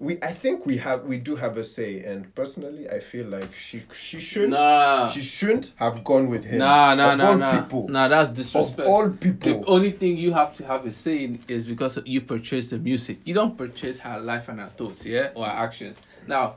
we 0.00 0.18
I 0.22 0.32
think 0.32 0.64
we 0.64 0.78
have 0.78 1.04
we 1.04 1.18
do 1.18 1.36
have 1.36 1.58
a 1.58 1.62
say 1.62 2.02
and 2.02 2.34
personally 2.34 2.88
I 2.88 3.00
feel 3.00 3.26
like 3.26 3.54
she 3.54 3.82
she 3.92 4.18
shouldn't 4.18 4.52
Nah. 4.52 5.08
she 5.10 5.20
shouldn't 5.20 5.74
have 5.76 6.02
gone 6.04 6.28
with 6.30 6.42
him. 6.42 6.58
Nah, 6.58 6.94
nah, 6.94 7.12
of 7.12 7.18
nah, 7.18 7.28
all 7.28 7.36
nah. 7.36 7.60
people. 7.60 7.88
Nah, 7.88 8.08
that's 8.08 8.30
Of 8.30 8.36
disrespect. 8.36 8.88
all 8.88 9.08
The 9.08 9.62
only 9.66 9.92
thing 9.92 10.16
you 10.16 10.32
have 10.32 10.56
to 10.56 10.66
have 10.66 10.86
a 10.86 10.90
say 10.90 11.24
in 11.24 11.44
is 11.48 11.66
because 11.66 11.98
you 12.06 12.22
purchase 12.22 12.70
the 12.70 12.78
music. 12.78 13.18
You 13.24 13.34
don't 13.34 13.56
purchase 13.58 13.98
her 13.98 14.18
life 14.18 14.48
and 14.48 14.58
her 14.58 14.70
thoughts, 14.76 15.04
yeah, 15.04 15.32
or 15.34 15.44
her 15.44 15.52
actions. 15.52 15.96
Now, 16.26 16.56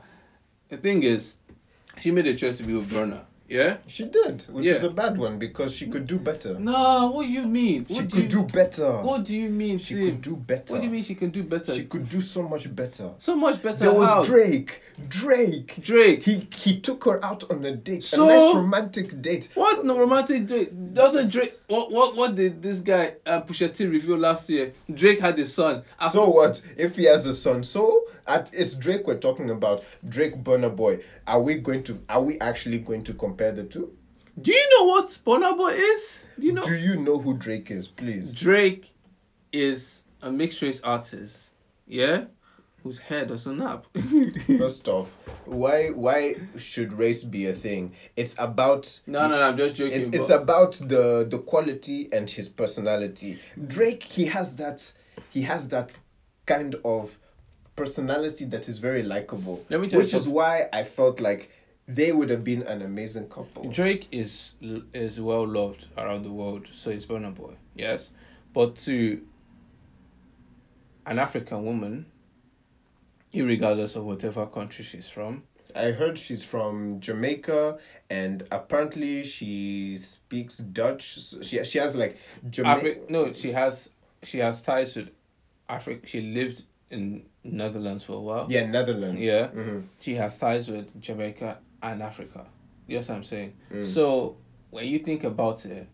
the 0.70 0.78
thing 0.78 1.02
is, 1.02 1.36
she 2.00 2.10
made 2.10 2.26
a 2.26 2.34
choice 2.34 2.56
to 2.58 2.62
be 2.62 2.72
with 2.72 2.88
Burna, 2.90 3.24
yeah. 3.48 3.76
She 3.86 4.04
did, 4.06 4.42
which 4.50 4.66
is 4.66 4.82
a 4.82 4.90
bad 4.90 5.16
one 5.18 5.38
because 5.38 5.74
she 5.74 5.86
could 5.86 6.06
do 6.06 6.18
better. 6.18 6.58
No, 6.58 7.10
what 7.14 7.24
do 7.24 7.28
you 7.32 7.42
mean? 7.44 7.86
She 7.86 7.94
What 7.94 8.10
could 8.10 8.22
you, 8.22 8.28
do 8.28 8.42
better. 8.44 9.02
What 9.02 9.24
do 9.24 9.34
you 9.34 9.48
mean? 9.50 9.78
She 9.78 9.94
Tim? 9.94 10.04
could 10.06 10.20
do 10.22 10.36
better. 10.36 10.72
What 10.74 10.80
do 10.80 10.86
you 10.86 10.90
mean 10.92 11.02
she 11.02 11.14
can 11.14 11.30
do 11.30 11.42
better? 11.42 11.74
She 11.74 11.84
could 11.84 12.08
do 12.08 12.20
so 12.20 12.42
much 12.48 12.74
better. 12.74 13.10
so 13.18 13.36
much 13.36 13.62
better. 13.62 13.76
There 13.78 13.92
was 13.94 14.08
How? 14.08 14.24
Drake. 14.24 14.80
Drake. 15.08 15.78
Drake. 15.82 16.22
He 16.22 16.48
he 16.54 16.80
took 16.80 17.04
her 17.04 17.24
out 17.24 17.50
on 17.50 17.64
a 17.64 17.76
date, 17.76 18.04
So? 18.04 18.24
a 18.24 18.28
nice 18.28 18.54
romantic 18.54 19.20
date. 19.22 19.48
What 19.54 19.84
no 19.84 19.98
romantic 19.98 20.46
Drake? 20.46 20.70
Doesn't 20.94 21.30
Drake? 21.30 21.58
What 21.66 21.90
what 21.90 22.14
what 22.14 22.34
did 22.34 22.62
this 22.62 22.80
guy 22.80 23.14
uh, 23.24 23.40
Pusha 23.40 23.74
T 23.74 23.86
reveal 23.86 24.18
last 24.18 24.50
year? 24.50 24.74
Drake 24.92 25.18
had 25.18 25.38
a 25.38 25.46
son. 25.46 25.82
After- 25.98 26.18
So 26.18 26.28
what 26.28 26.60
if 26.76 26.94
he 26.96 27.04
has 27.04 27.24
a 27.26 27.32
son? 27.34 27.62
So 27.64 28.06
at, 28.26 28.50
it's 28.52 28.74
Drake 28.74 29.06
we're 29.06 29.18
talking 29.18 29.48
about. 29.50 29.82
Drake 30.08 30.36
Burna 30.44 30.74
Boy. 30.74 31.00
Are 31.26 31.40
we 31.40 31.54
going 31.54 31.82
to? 31.84 31.98
Are 32.10 32.20
we 32.22 32.38
actually 32.40 32.78
going 32.78 33.02
to 33.04 33.14
compare 33.14 33.52
the 33.52 33.64
two? 33.64 33.96
Do 34.42 34.52
you 34.52 34.68
know 34.78 34.84
what 34.86 35.16
Burna 35.24 35.56
Boy 35.56 35.72
is? 35.72 36.20
Do 36.38 36.46
you 36.46 36.52
know? 36.52 36.62
Do 36.62 36.74
you 36.74 36.96
know 36.96 37.18
who 37.18 37.34
Drake 37.34 37.70
is? 37.70 37.88
Please. 37.88 38.34
Drake 38.34 38.92
is 39.52 40.02
a 40.20 40.30
mixed 40.30 40.60
race 40.60 40.80
artist, 40.82 41.48
yeah, 41.86 42.24
whose 42.84 42.98
hair 42.98 43.24
doesn't 43.24 43.58
nap. 43.58 43.86
First 44.58 44.88
off, 44.88 45.10
why 45.46 45.88
why 45.88 46.36
should 46.56 46.92
race 46.92 47.24
be 47.24 47.46
a 47.46 47.54
thing? 47.54 47.94
It's 48.14 48.36
about 48.38 49.00
no, 49.06 49.26
no, 49.26 49.36
no, 49.36 49.48
I'm 49.48 49.56
just 49.56 49.74
joking. 49.74 50.00
It's, 50.00 50.16
it's 50.16 50.28
about 50.28 50.72
the 50.74 51.26
the 51.28 51.38
quality 51.38 52.10
and 52.12 52.28
his 52.30 52.48
personality. 52.48 53.40
Drake, 53.66 54.02
he 54.02 54.26
has 54.26 54.54
that 54.56 54.92
he 55.30 55.42
has 55.42 55.66
that 55.68 55.90
kind 56.46 56.76
of 56.84 57.18
personality 57.74 58.44
that 58.44 58.68
is 58.68 58.78
very 58.78 59.02
likable. 59.02 59.64
Let 59.70 59.80
me 59.80 59.88
tell 59.88 59.98
you 59.98 60.04
which 60.04 60.14
is 60.14 60.24
something. 60.24 60.34
why 60.34 60.68
I 60.72 60.84
felt 60.84 61.20
like 61.20 61.50
they 61.88 62.12
would 62.12 62.28
have 62.28 62.44
been 62.44 62.62
an 62.64 62.82
amazing 62.82 63.28
couple. 63.30 63.70
Drake 63.70 64.08
is 64.12 64.52
is 64.92 65.18
well 65.18 65.48
loved 65.48 65.88
around 65.96 66.22
the 66.22 66.32
world, 66.32 66.68
so 66.70 66.90
he's 66.90 67.06
Burna 67.06 67.34
Boy, 67.34 67.54
yes, 67.74 68.10
but 68.52 68.76
to 68.76 69.22
an 71.06 71.18
African 71.18 71.64
woman, 71.64 72.06
irregardless 73.34 73.96
of 73.96 74.04
whatever 74.04 74.46
country 74.46 74.84
she's 74.84 75.08
from, 75.08 75.42
I 75.74 75.90
heard 75.90 76.18
she's 76.18 76.44
from 76.44 77.00
Jamaica 77.00 77.78
and 78.08 78.42
apparently 78.52 79.24
she 79.24 79.96
speaks 79.98 80.58
Dutch. 80.58 81.20
So 81.20 81.42
She 81.42 81.62
she 81.64 81.78
has 81.78 81.96
like 81.96 82.16
Jamaica. 82.50 82.86
Afri- 82.86 83.10
no, 83.10 83.32
she 83.32 83.50
has 83.52 83.88
she 84.22 84.38
has 84.38 84.62
ties 84.62 84.94
with 84.96 85.08
Africa. 85.68 86.06
She 86.06 86.20
lived 86.20 86.62
in 86.90 87.24
Netherlands 87.42 88.04
for 88.04 88.12
a 88.12 88.20
while. 88.20 88.46
Yeah, 88.48 88.66
Netherlands. 88.66 89.20
Yeah. 89.20 89.48
hmm 89.48 89.80
she 90.00 90.14
has 90.14 90.36
ties 90.36 90.68
with 90.68 91.00
Jamaica 91.00 91.58
and 91.82 92.02
Africa. 92.02 92.46
Yes, 92.86 93.10
I'm 93.10 93.24
saying. 93.24 93.54
Mm. 93.72 93.86
So 93.92 94.36
when 94.70 94.86
you 94.86 94.98
think 94.98 95.24
about 95.24 95.64
it, 95.64 95.88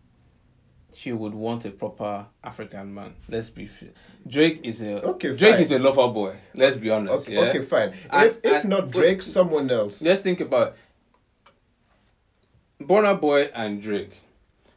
she 0.94 1.12
would 1.12 1.34
want 1.34 1.64
a 1.64 1.70
proper 1.70 2.26
African 2.44 2.92
man. 2.94 3.14
Let's 3.28 3.48
be 3.48 3.66
fair. 3.66 3.90
Drake 4.28 4.60
is 4.64 4.80
a 4.82 5.02
Okay, 5.10 5.36
Drake 5.36 5.54
fine. 5.54 5.62
is 5.62 5.70
a 5.70 5.78
lover 5.78 6.08
boy. 6.08 6.36
Let's 6.54 6.76
be 6.76 6.90
honest. 6.90 7.24
Okay, 7.28 7.34
yeah? 7.34 7.40
okay, 7.48 7.62
fine. 7.62 7.92
And- 8.10 8.26
if 8.30 8.38
if 8.44 8.60
and- 8.62 8.70
not. 8.70 8.90
Drake, 8.90 9.22
someone 9.22 9.70
else. 9.70 10.02
Let's 10.02 10.20
think 10.22 10.40
about 10.40 10.76
Burna 12.80 13.20
Boy 13.20 13.50
and 13.54 13.82
Drake. 13.82 14.12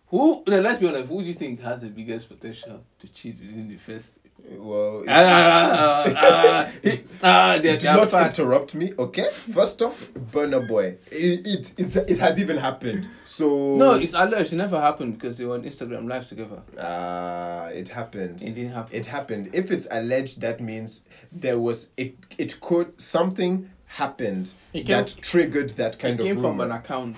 Who? 0.08 0.44
Let's 0.46 0.80
be 0.80 0.88
honest. 0.88 1.08
Who 1.10 1.22
do 1.22 1.28
you 1.28 1.34
think 1.34 1.62
has 1.62 1.82
the 1.82 1.90
biggest 1.90 2.30
potential 2.30 2.84
to 3.00 3.08
cheat 3.08 3.40
within 3.40 3.68
the 3.70 3.78
first? 3.78 4.12
Well, 4.46 5.06
Ah, 5.08 6.04
ah, 6.06 6.14
ah, 6.16 6.72
ah, 7.24 7.56
Do 7.58 7.78
not 7.86 8.14
interrupt 8.14 8.76
me, 8.76 8.94
okay? 9.00 9.30
First 9.32 9.82
off, 9.82 10.10
Burna 10.14 10.68
Boy. 10.68 10.98
It, 11.12 11.48
it, 11.48 11.74
it's, 11.78 11.96
it 11.96 12.18
has 12.18 12.40
even 12.40 12.58
happened. 12.58 13.08
So. 13.26 13.78
No, 13.78 13.94
it's 13.94 14.14
alleged. 14.14 14.52
It 14.54 14.58
never 14.58 14.80
happened 14.80 15.14
because 15.14 15.38
they 15.38 15.46
were 15.46 15.54
on 15.54 15.64
Instagram 15.64 16.10
live 16.10 16.28
together. 16.28 16.62
Uh, 16.78 17.70
it 17.74 17.88
happened. 17.88 18.42
It 18.42 18.54
didn't 18.56 18.74
happen. 18.74 18.96
It 18.96 19.06
happened. 19.06 19.50
If 19.54 19.72
it's 19.72 19.88
alleged, 19.92 20.42
that 20.42 20.60
means 20.60 21.02
there 21.32 21.58
was. 21.58 21.90
It, 21.96 22.16
it 22.38 22.60
could. 22.60 23.00
Something 23.02 23.70
happened 23.86 24.54
It 24.74 24.86
came- 24.86 24.98
that 24.98 25.16
triggered 25.22 25.70
that 25.72 26.00
kind 26.00 26.20
it 26.20 26.24
came 26.24 26.36
of 26.38 26.42
from 26.42 26.60
an 26.60 26.72
account 26.72 27.16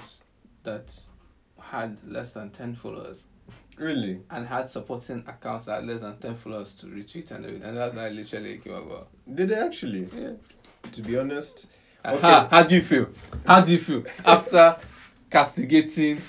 that 0.63 0.83
had 1.59 1.97
less 2.05 2.31
than 2.33 2.49
10 2.51 2.75
followers 2.75 3.25
Really? 3.77 4.21
and 4.31 4.47
had 4.47 4.69
supporting 4.69 5.23
accounts 5.27 5.65
that 5.65 5.75
had 5.81 5.85
less 5.85 6.01
than 6.01 6.17
10 6.17 6.35
followers 6.37 6.73
to 6.73 6.85
retweet 6.85 7.31
and 7.31 7.45
everything. 7.45 7.67
And 7.67 7.77
that's 7.77 7.93
how 7.93 8.05
it 8.05 8.13
literally 8.13 8.57
came 8.57 8.73
about. 8.73 9.07
Did 9.33 9.49
they 9.49 9.55
actually? 9.55 10.07
Yeah. 10.15 10.31
To 10.91 11.01
be 11.01 11.17
honest. 11.17 11.65
Aha, 12.05 12.47
how 12.51 12.63
do 12.63 12.75
you 12.75 12.81
feel? 12.81 13.09
How 13.45 13.61
do 13.61 13.71
you 13.71 13.79
feel 13.79 14.03
after 14.25 14.77
castigating 15.31 16.21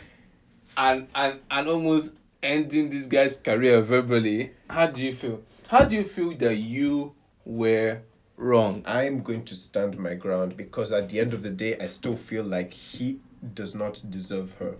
and 0.76 1.06
and 1.14 1.40
and 1.50 1.68
almost 1.68 2.12
ending 2.42 2.88
this 2.90 3.06
guy's 3.06 3.36
career 3.36 3.82
verbally? 3.82 4.52
How 4.70 4.86
do 4.86 5.02
you 5.02 5.12
feel? 5.12 5.42
How 5.68 5.84
do 5.84 5.94
you 5.94 6.04
feel 6.04 6.34
that 6.38 6.56
you 6.56 7.14
were 7.44 8.00
wrong? 8.36 8.82
I'm 8.86 9.22
going 9.22 9.44
to 9.44 9.54
stand 9.54 9.98
my 9.98 10.14
ground 10.14 10.56
because 10.56 10.92
at 10.92 11.10
the 11.10 11.20
end 11.20 11.34
of 11.34 11.42
the 11.42 11.50
day, 11.50 11.78
I 11.78 11.86
still 11.86 12.16
feel 12.16 12.44
like 12.44 12.72
he 12.72 13.18
does 13.54 13.74
not 13.74 14.02
deserve 14.10 14.50
her. 14.58 14.76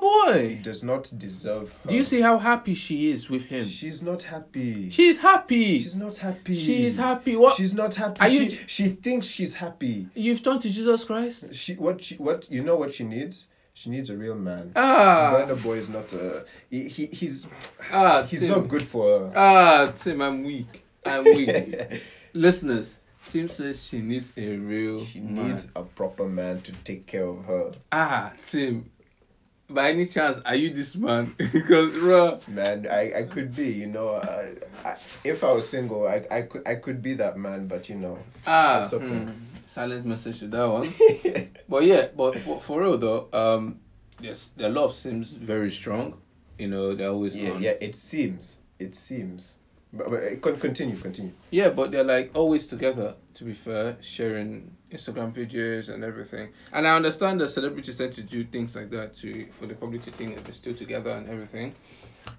Burna 0.00 0.40
He 0.48 0.54
boy. 0.56 0.60
does 0.62 0.82
not 0.84 1.12
deserve 1.18 1.70
her. 1.72 1.88
Do 1.90 1.94
you 1.94 2.04
see 2.04 2.20
how 2.20 2.38
happy 2.38 2.74
she 2.74 3.10
is 3.10 3.28
with 3.30 3.42
him? 3.42 3.64
She's 3.64 4.02
not 4.02 4.22
happy. 4.22 4.90
She's 4.90 5.18
happy. 5.18 5.82
She's 5.82 5.96
not 5.96 6.16
happy. 6.16 6.54
She's 6.54 6.96
happy. 6.96 7.36
What? 7.36 7.56
She's 7.56 7.74
not 7.74 7.94
happy. 7.94 8.20
Are 8.20 8.28
she, 8.28 8.44
you- 8.44 8.58
she 8.66 8.88
thinks 8.88 9.26
she's 9.26 9.54
happy. 9.54 10.08
You've 10.14 10.42
turned 10.42 10.62
to 10.62 10.70
Jesus 10.70 11.04
Christ? 11.04 11.54
She 11.54 11.74
what 11.74 12.02
she 12.02 12.16
what 12.16 12.50
you 12.50 12.62
know 12.62 12.76
what 12.76 12.94
she 12.94 13.04
needs? 13.04 13.46
She 13.74 13.90
needs 13.90 14.08
a 14.08 14.16
real 14.16 14.34
man. 14.36 14.72
Ah. 14.74 15.44
Burna 15.46 15.62
Boy 15.62 15.74
is 15.78 15.88
not 15.90 16.10
a 16.14 16.44
he, 16.70 16.88
he 16.88 17.06
he's 17.06 17.46
Ah, 17.92 18.22
he's 18.22 18.40
Tim. 18.40 18.50
not 18.50 18.68
good 18.68 18.86
for 18.86 19.18
her. 19.18 19.32
Ah, 19.36 19.92
Tim, 19.94 20.22
I'm 20.22 20.44
weak. 20.44 20.82
I'm 21.04 21.24
weak. 21.24 22.00
Listeners, 22.32 22.96
Tim 23.28 23.48
says 23.48 23.84
she 23.86 24.00
needs 24.00 24.28
a 24.36 24.56
real 24.56 25.04
she 25.04 25.20
man. 25.20 25.50
needs 25.50 25.68
a 25.76 25.82
proper 25.82 26.26
man 26.26 26.62
to 26.62 26.72
take 26.84 27.06
care 27.06 27.26
of 27.26 27.44
her. 27.44 27.72
Ah, 27.92 28.32
Tim. 28.46 28.90
By 29.68 29.90
any 29.90 30.06
chance, 30.06 30.40
are 30.44 30.54
you 30.54 30.70
this 30.70 30.94
man? 30.94 31.34
because, 31.52 31.92
bro, 31.92 32.40
Man, 32.48 32.86
I, 32.90 33.12
I 33.18 33.22
could 33.24 33.54
be, 33.54 33.68
you 33.68 33.86
know, 33.86 34.14
I, 34.14 34.54
I, 34.84 34.96
if 35.24 35.42
I 35.42 35.52
was 35.52 35.68
single, 35.68 36.06
I, 36.06 36.24
I 36.30 36.42
could 36.42 36.66
I 36.66 36.76
could 36.76 37.02
be 37.02 37.14
that 37.14 37.36
man, 37.36 37.66
but 37.66 37.88
you 37.88 37.96
know, 37.96 38.18
ah, 38.46 38.84
It's 38.84 38.92
okay. 38.92 39.06
hmm, 39.06 39.30
silent 39.66 40.06
message 40.06 40.38
to 40.40 40.48
that 40.48 40.66
one. 40.66 40.92
but 41.68 41.84
yeah, 41.84 42.08
but 42.16 42.38
for, 42.40 42.60
for 42.60 42.80
real 42.80 42.98
though, 42.98 43.28
um, 43.32 43.80
yes, 44.20 44.50
their 44.56 44.70
love 44.70 44.94
seems 44.94 45.30
very 45.30 45.72
strong. 45.72 46.20
You 46.58 46.68
know, 46.68 46.94
they're 46.94 47.10
always 47.10 47.36
yeah, 47.36 47.50
on. 47.50 47.62
yeah, 47.62 47.74
it 47.80 47.94
seems, 47.96 48.58
it 48.78 48.94
seems, 48.94 49.58
but, 49.96 50.10
but 50.10 50.22
eh, 50.22 50.36
con- 50.36 50.58
continue, 50.58 50.96
continue. 50.98 51.32
Yeah, 51.50 51.70
but 51.70 51.92
they're 51.92 52.04
like 52.04 52.30
always 52.34 52.66
together. 52.66 53.14
To 53.34 53.44
be 53.44 53.52
fair, 53.52 53.96
sharing 54.00 54.74
Instagram 54.90 55.34
videos 55.34 55.88
and 55.88 56.02
everything. 56.02 56.52
And 56.72 56.86
I 56.86 56.96
understand 56.96 57.40
that 57.40 57.50
celebrities 57.50 57.96
tend 57.96 58.14
to 58.14 58.22
do 58.22 58.44
things 58.44 58.74
like 58.74 58.90
that 58.90 59.16
to 59.18 59.46
for 59.58 59.66
the 59.66 59.74
public 59.74 60.02
to 60.04 60.10
think 60.12 60.34
that 60.36 60.44
they're 60.44 60.54
still 60.54 60.74
together 60.74 61.10
and 61.10 61.28
everything. 61.28 61.74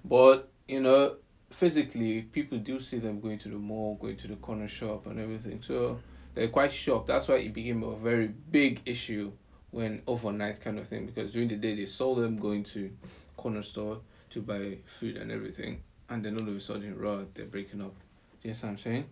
But 0.04 0.50
you 0.66 0.80
know, 0.80 1.16
physically, 1.50 2.22
people 2.22 2.58
do 2.58 2.80
see 2.80 2.98
them 2.98 3.20
going 3.20 3.38
to 3.40 3.48
the 3.48 3.56
mall, 3.56 3.96
going 4.00 4.16
to 4.18 4.28
the 4.28 4.36
corner 4.36 4.68
shop, 4.68 5.06
and 5.06 5.18
everything. 5.20 5.62
So 5.66 5.98
they're 6.34 6.48
quite 6.48 6.72
shocked. 6.72 7.06
That's 7.06 7.28
why 7.28 7.36
it 7.36 7.54
became 7.54 7.82
a 7.82 7.96
very 7.96 8.28
big 8.28 8.80
issue 8.86 9.32
when 9.70 10.02
overnight 10.06 10.60
kind 10.60 10.78
of 10.78 10.88
thing. 10.88 11.06
Because 11.06 11.32
during 11.32 11.48
the 11.48 11.56
day 11.56 11.74
they 11.74 11.86
saw 11.86 12.14
them 12.14 12.36
going 12.36 12.64
to 12.64 12.90
corner 13.36 13.62
store 13.62 14.00
to 14.30 14.42
buy 14.42 14.78
food 14.98 15.16
and 15.16 15.30
everything, 15.30 15.82
and 16.10 16.24
then 16.24 16.36
all 16.36 16.48
of 16.48 16.56
a 16.56 16.60
sudden, 16.60 16.98
raw, 16.98 17.20
they're 17.34 17.46
breaking 17.46 17.80
up. 17.82 17.94
Do 18.42 18.48
you 18.48 18.54
know 18.54 18.60
what 18.60 18.68
I'm 18.70 18.78
saying? 18.78 19.04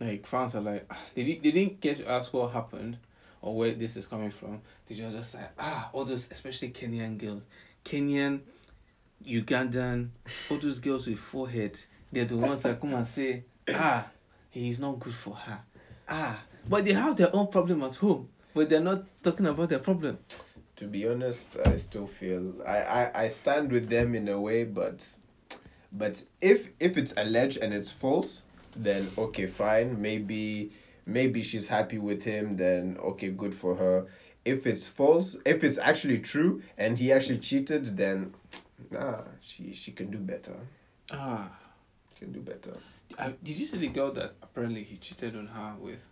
Like 0.00 0.26
fans 0.26 0.54
are 0.54 0.60
like, 0.60 0.86
ah, 0.90 0.98
they, 1.14 1.24
di- 1.24 1.40
they 1.42 1.50
didn't 1.50 1.80
get 1.80 1.98
to 1.98 2.10
ask 2.10 2.32
what 2.32 2.52
happened 2.52 2.98
or 3.42 3.56
where 3.56 3.72
this 3.74 3.96
is 3.96 4.06
coming 4.06 4.30
from. 4.30 4.60
They 4.86 4.94
just 4.94 5.16
just 5.16 5.34
like, 5.34 5.50
ah, 5.58 5.90
all 5.92 6.04
those, 6.04 6.28
especially 6.30 6.70
Kenyan 6.70 7.18
girls, 7.18 7.42
Kenyan, 7.84 8.40
Ugandan, 9.26 10.10
all 10.50 10.58
those 10.58 10.78
girls 10.80 11.06
with 11.06 11.18
forehead. 11.18 11.78
They're 12.12 12.26
the 12.26 12.36
ones 12.36 12.62
that 12.62 12.80
come 12.80 12.94
and 12.94 13.06
say, 13.06 13.44
ah, 13.70 14.06
he's 14.50 14.78
not 14.78 15.00
good 15.00 15.14
for 15.14 15.34
her. 15.34 15.60
Ah, 16.08 16.42
but 16.68 16.84
they 16.84 16.92
have 16.92 17.16
their 17.16 17.34
own 17.34 17.48
problem 17.48 17.82
at 17.82 17.94
home, 17.96 18.28
but 18.54 18.68
they're 18.68 18.80
not 18.80 19.04
talking 19.22 19.46
about 19.46 19.70
their 19.70 19.78
problem. 19.78 20.18
To 20.76 20.86
be 20.86 21.08
honest, 21.08 21.56
I 21.64 21.76
still 21.76 22.06
feel 22.06 22.52
I, 22.66 22.78
I, 22.82 23.22
I 23.24 23.28
stand 23.28 23.72
with 23.72 23.88
them 23.88 24.14
in 24.14 24.28
a 24.28 24.38
way, 24.40 24.64
but 24.64 25.06
but 25.94 26.22
if 26.40 26.70
if 26.80 26.96
it's 26.96 27.14
alleged 27.16 27.58
and 27.58 27.72
it's 27.72 27.90
false, 27.92 28.44
then 28.76 29.08
okay, 29.18 29.46
fine. 29.46 30.00
Maybe 30.00 30.72
maybe 31.06 31.42
she's 31.42 31.68
happy 31.68 31.98
with 31.98 32.22
him. 32.22 32.56
Then 32.56 32.96
okay, 33.00 33.30
good 33.30 33.54
for 33.54 33.74
her. 33.76 34.06
If 34.44 34.66
it's 34.66 34.86
false, 34.86 35.36
if 35.46 35.64
it's 35.64 35.78
actually 35.78 36.18
true 36.18 36.62
and 36.78 36.98
he 36.98 37.12
actually 37.12 37.38
cheated, 37.38 37.96
then 37.96 38.34
nah, 38.90 39.22
she 39.40 39.72
she 39.72 39.92
can 39.92 40.10
do 40.10 40.18
better. 40.18 40.56
Ah, 41.12 41.50
she 42.12 42.24
Can 42.24 42.32
do 42.32 42.40
better. 42.40 42.76
uh, 43.18 43.30
did 43.42 43.58
you 43.58 43.64
see 43.66 43.78
the 43.78 43.88
girl 43.88 44.10
that 44.12 44.32
apparently 44.42 44.82
he 44.82 44.96
cheated 44.96 45.36
on 45.36 45.46
her 45.46 45.74
with? 45.78 46.06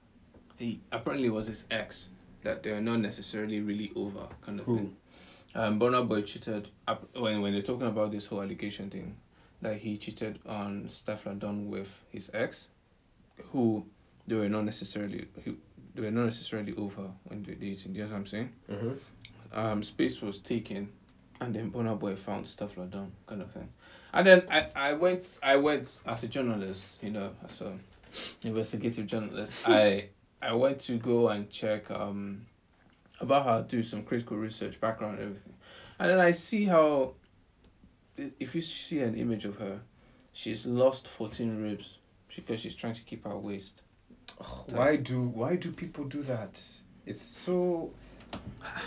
He 0.58 0.80
apparently 0.92 1.28
was 1.30 1.46
his 1.46 1.64
ex 1.70 2.08
that 2.42 2.62
they're 2.62 2.80
not 2.80 3.00
necessarily 3.00 3.60
really 3.60 3.90
over 3.96 4.26
kind 4.42 4.60
of 4.60 4.66
Who? 4.66 4.76
thing. 4.76 4.96
Um, 5.54 5.78
Burna 5.78 6.06
Boy 6.06 6.22
cheated 6.22 6.68
up 6.88 7.06
when 7.16 7.40
when 7.42 7.52
they're 7.52 7.62
talking 7.62 7.86
about 7.88 8.12
this 8.12 8.26
whole 8.26 8.42
allegation 8.42 8.88
thing 8.90 9.16
that 9.62 9.76
he 9.76 9.96
cheated 9.96 10.38
on 10.46 10.88
Stefflon 10.90 11.38
Don 11.38 11.70
with 11.70 11.88
his 12.10 12.30
ex, 12.34 12.66
who 13.50 13.86
they 14.26 14.34
were 14.34 14.48
not 14.48 14.64
necessarily 14.64 15.26
who 15.44 15.56
they 15.94 16.02
were 16.02 16.10
not 16.10 16.24
necessarily 16.26 16.74
over 16.76 17.08
when 17.24 17.42
they 17.42 17.52
were 17.52 17.58
dating. 17.58 17.92
Do 17.92 17.98
you 17.98 18.04
know 18.04 18.10
what 18.10 18.18
I'm 18.18 18.26
saying? 18.26 18.52
Mm-hmm. 18.70 19.58
um, 19.58 19.82
space 19.82 20.20
was 20.20 20.38
taken, 20.38 20.90
and 21.40 21.54
then 21.54 21.70
Burna 21.70 21.98
Boy 21.98 22.16
found 22.16 22.52
like 22.60 22.90
that 22.90 23.06
kind 23.26 23.42
of 23.42 23.50
thing. 23.52 23.68
And 24.12 24.26
then 24.26 24.42
I, 24.50 24.66
I 24.74 24.92
went 24.92 25.26
I 25.42 25.56
went 25.56 25.98
as 26.06 26.22
a 26.22 26.28
journalist, 26.28 26.84
you 27.00 27.10
know, 27.10 27.30
as 27.48 27.60
a 27.60 27.72
investigative 28.44 29.06
journalist. 29.06 29.54
I 29.68 30.08
I 30.40 30.52
went 30.54 30.80
to 30.82 30.98
go 30.98 31.28
and 31.28 31.48
check 31.50 31.90
um 31.90 32.46
about 33.20 33.46
her, 33.46 33.66
do 33.68 33.84
some 33.84 34.02
critical 34.02 34.36
research, 34.36 34.80
background, 34.80 35.18
and 35.18 35.28
everything, 35.28 35.54
and 36.00 36.10
then 36.10 36.18
I 36.18 36.32
see 36.32 36.64
how 36.64 37.12
if 38.16 38.54
you 38.54 38.60
see 38.60 39.00
an 39.00 39.14
image 39.14 39.44
of 39.44 39.56
her, 39.56 39.80
she's 40.32 40.66
lost 40.66 41.08
14 41.08 41.62
ribs 41.62 41.98
because 42.34 42.60
she's 42.60 42.74
trying 42.74 42.94
to 42.94 43.02
keep 43.02 43.24
her 43.24 43.36
waist. 43.36 43.82
Why 44.66 44.96
do 44.96 45.22
why 45.22 45.56
do 45.56 45.70
people 45.70 46.04
do 46.04 46.22
that? 46.22 46.60
It's 47.06 47.20
so. 47.20 47.92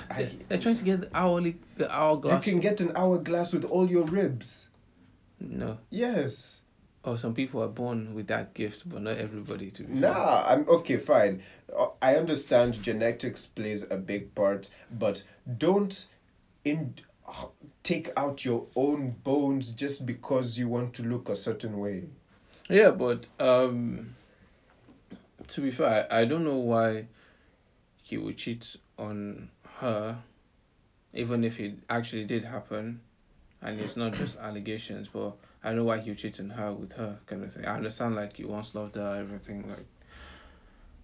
I- 0.10 0.24
They're, 0.24 0.30
they're 0.50 0.58
trying 0.60 0.76
to 0.78 0.84
get 0.84 1.02
the 1.02 1.10
hourly 1.14 1.58
the 1.78 1.94
hourglass. 1.94 2.46
You 2.46 2.54
can 2.54 2.60
get 2.62 2.82
an 2.82 2.92
hourglass 2.96 3.54
with 3.54 3.64
all 3.66 3.90
your 3.90 4.04
ribs. 4.06 4.68
no. 5.40 5.78
Yes. 5.92 6.62
Oh, 7.08 7.16
some 7.16 7.36
people 7.36 7.62
are 7.62 7.68
born 7.68 8.16
with 8.16 8.26
that 8.28 8.56
gift, 8.56 8.90
but 8.90 9.04
not 9.04 9.18
everybody. 9.18 9.70
To 9.70 9.84
be 9.84 9.94
fair. 10.02 10.12
Nah, 10.12 10.44
I'm 10.48 10.68
okay, 10.68 10.98
fine. 10.98 11.44
Uh, 11.78 11.90
I 12.02 12.16
understand 12.16 12.82
genetics 12.82 13.46
plays 13.46 13.84
a 13.92 13.96
big 13.98 14.34
part, 14.34 14.72
but 14.98 15.22
don't 15.60 16.08
in 16.64 16.96
take 17.84 18.12
out 18.18 18.44
your 18.44 18.66
own 18.76 19.16
bones 19.24 19.72
just 19.72 20.06
because 20.06 20.58
you 20.58 20.68
want 20.68 20.94
to 20.96 21.04
look 21.04 21.30
a 21.30 21.36
certain 21.36 21.80
way. 21.80 22.04
Yeah, 22.70 22.92
but 22.92 23.28
um, 23.40 24.16
to 25.50 25.62
be 25.62 25.72
fair, 25.72 26.08
I, 26.12 26.22
I 26.22 26.26
don't 26.26 26.44
know 26.44 26.58
why 26.58 27.06
he 28.02 28.18
would 28.18 28.38
cheat 28.38 28.76
on 28.98 29.50
her, 29.80 30.18
even 31.14 31.44
if 31.44 31.60
it 31.60 31.76
actually 31.90 32.26
did 32.26 32.44
happen, 32.44 33.02
and 33.62 33.80
it's 33.80 33.96
not 33.96 34.14
just 34.14 34.38
allegations. 34.42 35.08
But 35.08 35.36
I 35.64 35.74
know 35.74 35.84
why 35.84 36.00
he 36.00 36.10
would 36.10 36.20
cheat 36.20 36.40
on 36.40 36.50
her 36.50 36.74
with 36.74 36.94
her 36.94 37.18
kind 37.28 37.44
of 37.44 37.54
thing. 37.54 37.66
I 37.66 37.76
understand 37.76 38.16
like 38.16 38.40
you 38.40 38.48
once 38.48 38.74
loved 38.74 38.96
her, 38.96 39.18
everything 39.20 39.70
like, 39.70 39.86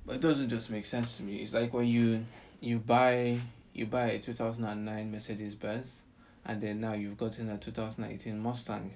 but 0.06 0.16
it 0.16 0.22
doesn't 0.22 0.50
just 0.50 0.72
make 0.72 0.86
sense 0.86 1.18
to 1.18 1.24
me. 1.24 1.38
It's 1.38 1.54
like 1.54 1.74
when 1.74 1.88
you 1.88 2.26
you 2.60 2.80
buy 2.80 3.40
you 3.74 3.86
buy 3.86 4.12
a 4.12 4.20
2009 4.20 5.12
Mercedes 5.12 5.56
Benz, 5.56 6.02
and 6.46 6.62
then 6.62 6.82
now 6.82 6.94
you've 6.94 7.18
gotten 7.18 7.50
a 7.50 7.58
2018 7.58 8.40
Mustang. 8.40 8.94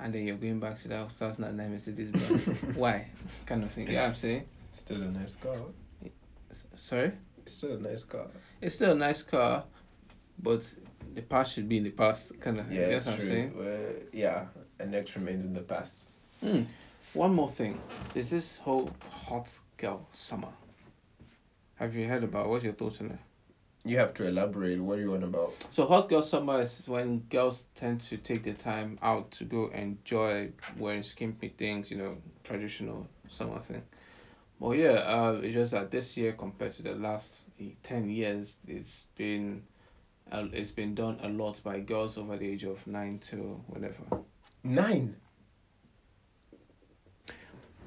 And 0.00 0.14
then 0.14 0.24
you're 0.26 0.36
going 0.36 0.60
back 0.60 0.78
to 0.82 0.88
that 0.88 1.08
2009 1.18 1.72
Mercedes 1.72 2.10
Benz. 2.10 2.46
Why? 2.76 3.06
Kind 3.46 3.64
of 3.64 3.72
thing. 3.72 3.90
Yeah, 3.90 4.04
I'm 4.06 4.14
saying. 4.14 4.44
Still 4.70 5.02
a 5.02 5.06
nice 5.06 5.34
car. 5.34 5.56
S- 6.50 6.64
Sorry? 6.76 7.10
It's 7.42 7.54
still 7.54 7.72
a 7.72 7.80
nice 7.80 8.04
car. 8.04 8.26
It's 8.60 8.76
still 8.76 8.92
a 8.92 8.94
nice 8.94 9.22
car, 9.22 9.64
but 10.40 10.62
the 11.14 11.22
past 11.22 11.54
should 11.54 11.68
be 11.68 11.78
in 11.78 11.84
the 11.84 11.90
past, 11.90 12.38
kind 12.40 12.60
of. 12.60 12.70
Yeah, 12.70 12.88
That's 12.90 13.06
what 13.06 13.14
I'm 13.14 13.20
true. 13.20 13.28
saying. 13.28 13.54
Uh, 13.58 14.04
yeah, 14.12 14.44
and 14.78 14.92
next 14.92 15.16
remains 15.16 15.44
in 15.44 15.52
the 15.52 15.60
past. 15.62 16.04
Hmm. 16.40 16.62
One 17.14 17.34
more 17.34 17.50
thing. 17.50 17.80
There's 18.14 18.30
this 18.30 18.58
whole 18.58 18.90
hot 19.10 19.48
girl 19.78 20.06
summer. 20.12 20.48
Have 21.76 21.94
you 21.96 22.06
heard 22.06 22.22
about? 22.22 22.48
What's 22.48 22.62
your 22.64 22.74
thoughts 22.74 23.00
on 23.00 23.06
it? 23.12 23.18
You 23.88 23.96
have 23.96 24.12
to 24.14 24.26
elaborate. 24.26 24.78
What 24.78 24.98
are 24.98 25.00
you 25.00 25.14
on 25.14 25.22
about? 25.22 25.54
So 25.70 25.86
hot 25.86 26.10
girl 26.10 26.20
summer 26.20 26.60
is 26.60 26.86
when 26.86 27.20
girls 27.30 27.64
tend 27.74 28.02
to 28.02 28.18
take 28.18 28.44
the 28.44 28.52
time 28.52 28.98
out 29.00 29.30
to 29.30 29.44
go 29.44 29.68
enjoy 29.68 30.50
wearing 30.78 31.02
skimpy 31.02 31.54
things, 31.56 31.90
you 31.90 31.96
know, 31.96 32.18
traditional 32.44 33.08
summer 33.30 33.58
thing. 33.60 33.80
Well, 34.58 34.74
yeah, 34.74 34.90
uh, 34.90 35.40
it's 35.42 35.54
just 35.54 35.72
that 35.72 35.90
this 35.90 36.18
year 36.18 36.32
compared 36.32 36.72
to 36.72 36.82
the 36.82 36.96
last 36.96 37.44
ten 37.82 38.10
years, 38.10 38.56
it's 38.66 39.06
been 39.16 39.62
uh, 40.30 40.44
it's 40.52 40.70
been 40.70 40.94
done 40.94 41.18
a 41.22 41.28
lot 41.30 41.58
by 41.64 41.80
girls 41.80 42.18
over 42.18 42.36
the 42.36 42.46
age 42.46 42.64
of 42.64 42.86
nine 42.86 43.18
to 43.30 43.36
whatever. 43.68 44.22
Nine. 44.64 45.16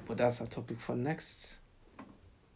But 0.08 0.16
that's 0.16 0.40
a 0.40 0.48
topic 0.48 0.80
for 0.80 0.96
next 0.96 1.60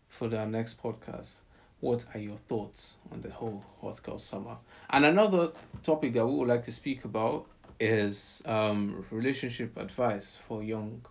for 0.08 0.26
the 0.26 0.44
next 0.46 0.82
podcast. 0.82 1.34
What 1.80 2.04
are 2.14 2.20
your 2.20 2.38
thoughts 2.48 2.94
on 3.12 3.20
the 3.22 3.30
whole 3.30 3.62
hot 3.80 4.02
girl 4.02 4.18
summer? 4.18 4.56
And 4.90 5.04
another 5.04 5.52
topic 5.82 6.14
that 6.14 6.26
we 6.26 6.34
would 6.34 6.48
like 6.48 6.62
to 6.64 6.72
speak 6.72 7.04
about 7.04 7.46
is 7.78 8.42
um 8.46 9.04
relationship 9.10 9.76
advice 9.76 10.36
for 10.48 10.62
young 10.62 11.04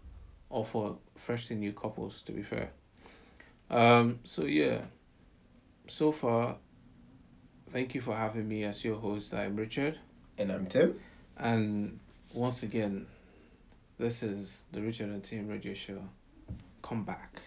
or 0.49 0.65
for 0.65 0.97
freshly 1.15 1.56
new 1.56 1.71
couples 1.73 2.23
to 2.23 2.32
be 2.32 2.41
fair. 2.41 2.71
Um 3.69 4.19
so 4.23 4.45
yeah. 4.45 4.82
So 5.88 6.12
far 6.12 6.58
thank 7.69 7.93
you 7.93 8.01
for 8.01 8.15
having 8.15 8.47
me 8.47 8.63
as 8.63 8.84
your 8.84 8.95
host. 8.95 9.34
I'm 9.34 9.56
Richard 9.56 9.99
And 10.39 10.51
I'm 10.51 10.65
Tim. 10.65 10.99
and 11.38 11.99
once 12.34 12.63
again 12.63 13.06
this 13.99 14.23
is 14.23 14.63
the 14.71 14.82
Richard 14.82 15.10
and 15.10 15.23
Tim 15.23 15.47
Radio 15.47 15.73
Show. 15.75 16.01
Come 16.82 17.04
back. 17.06 17.41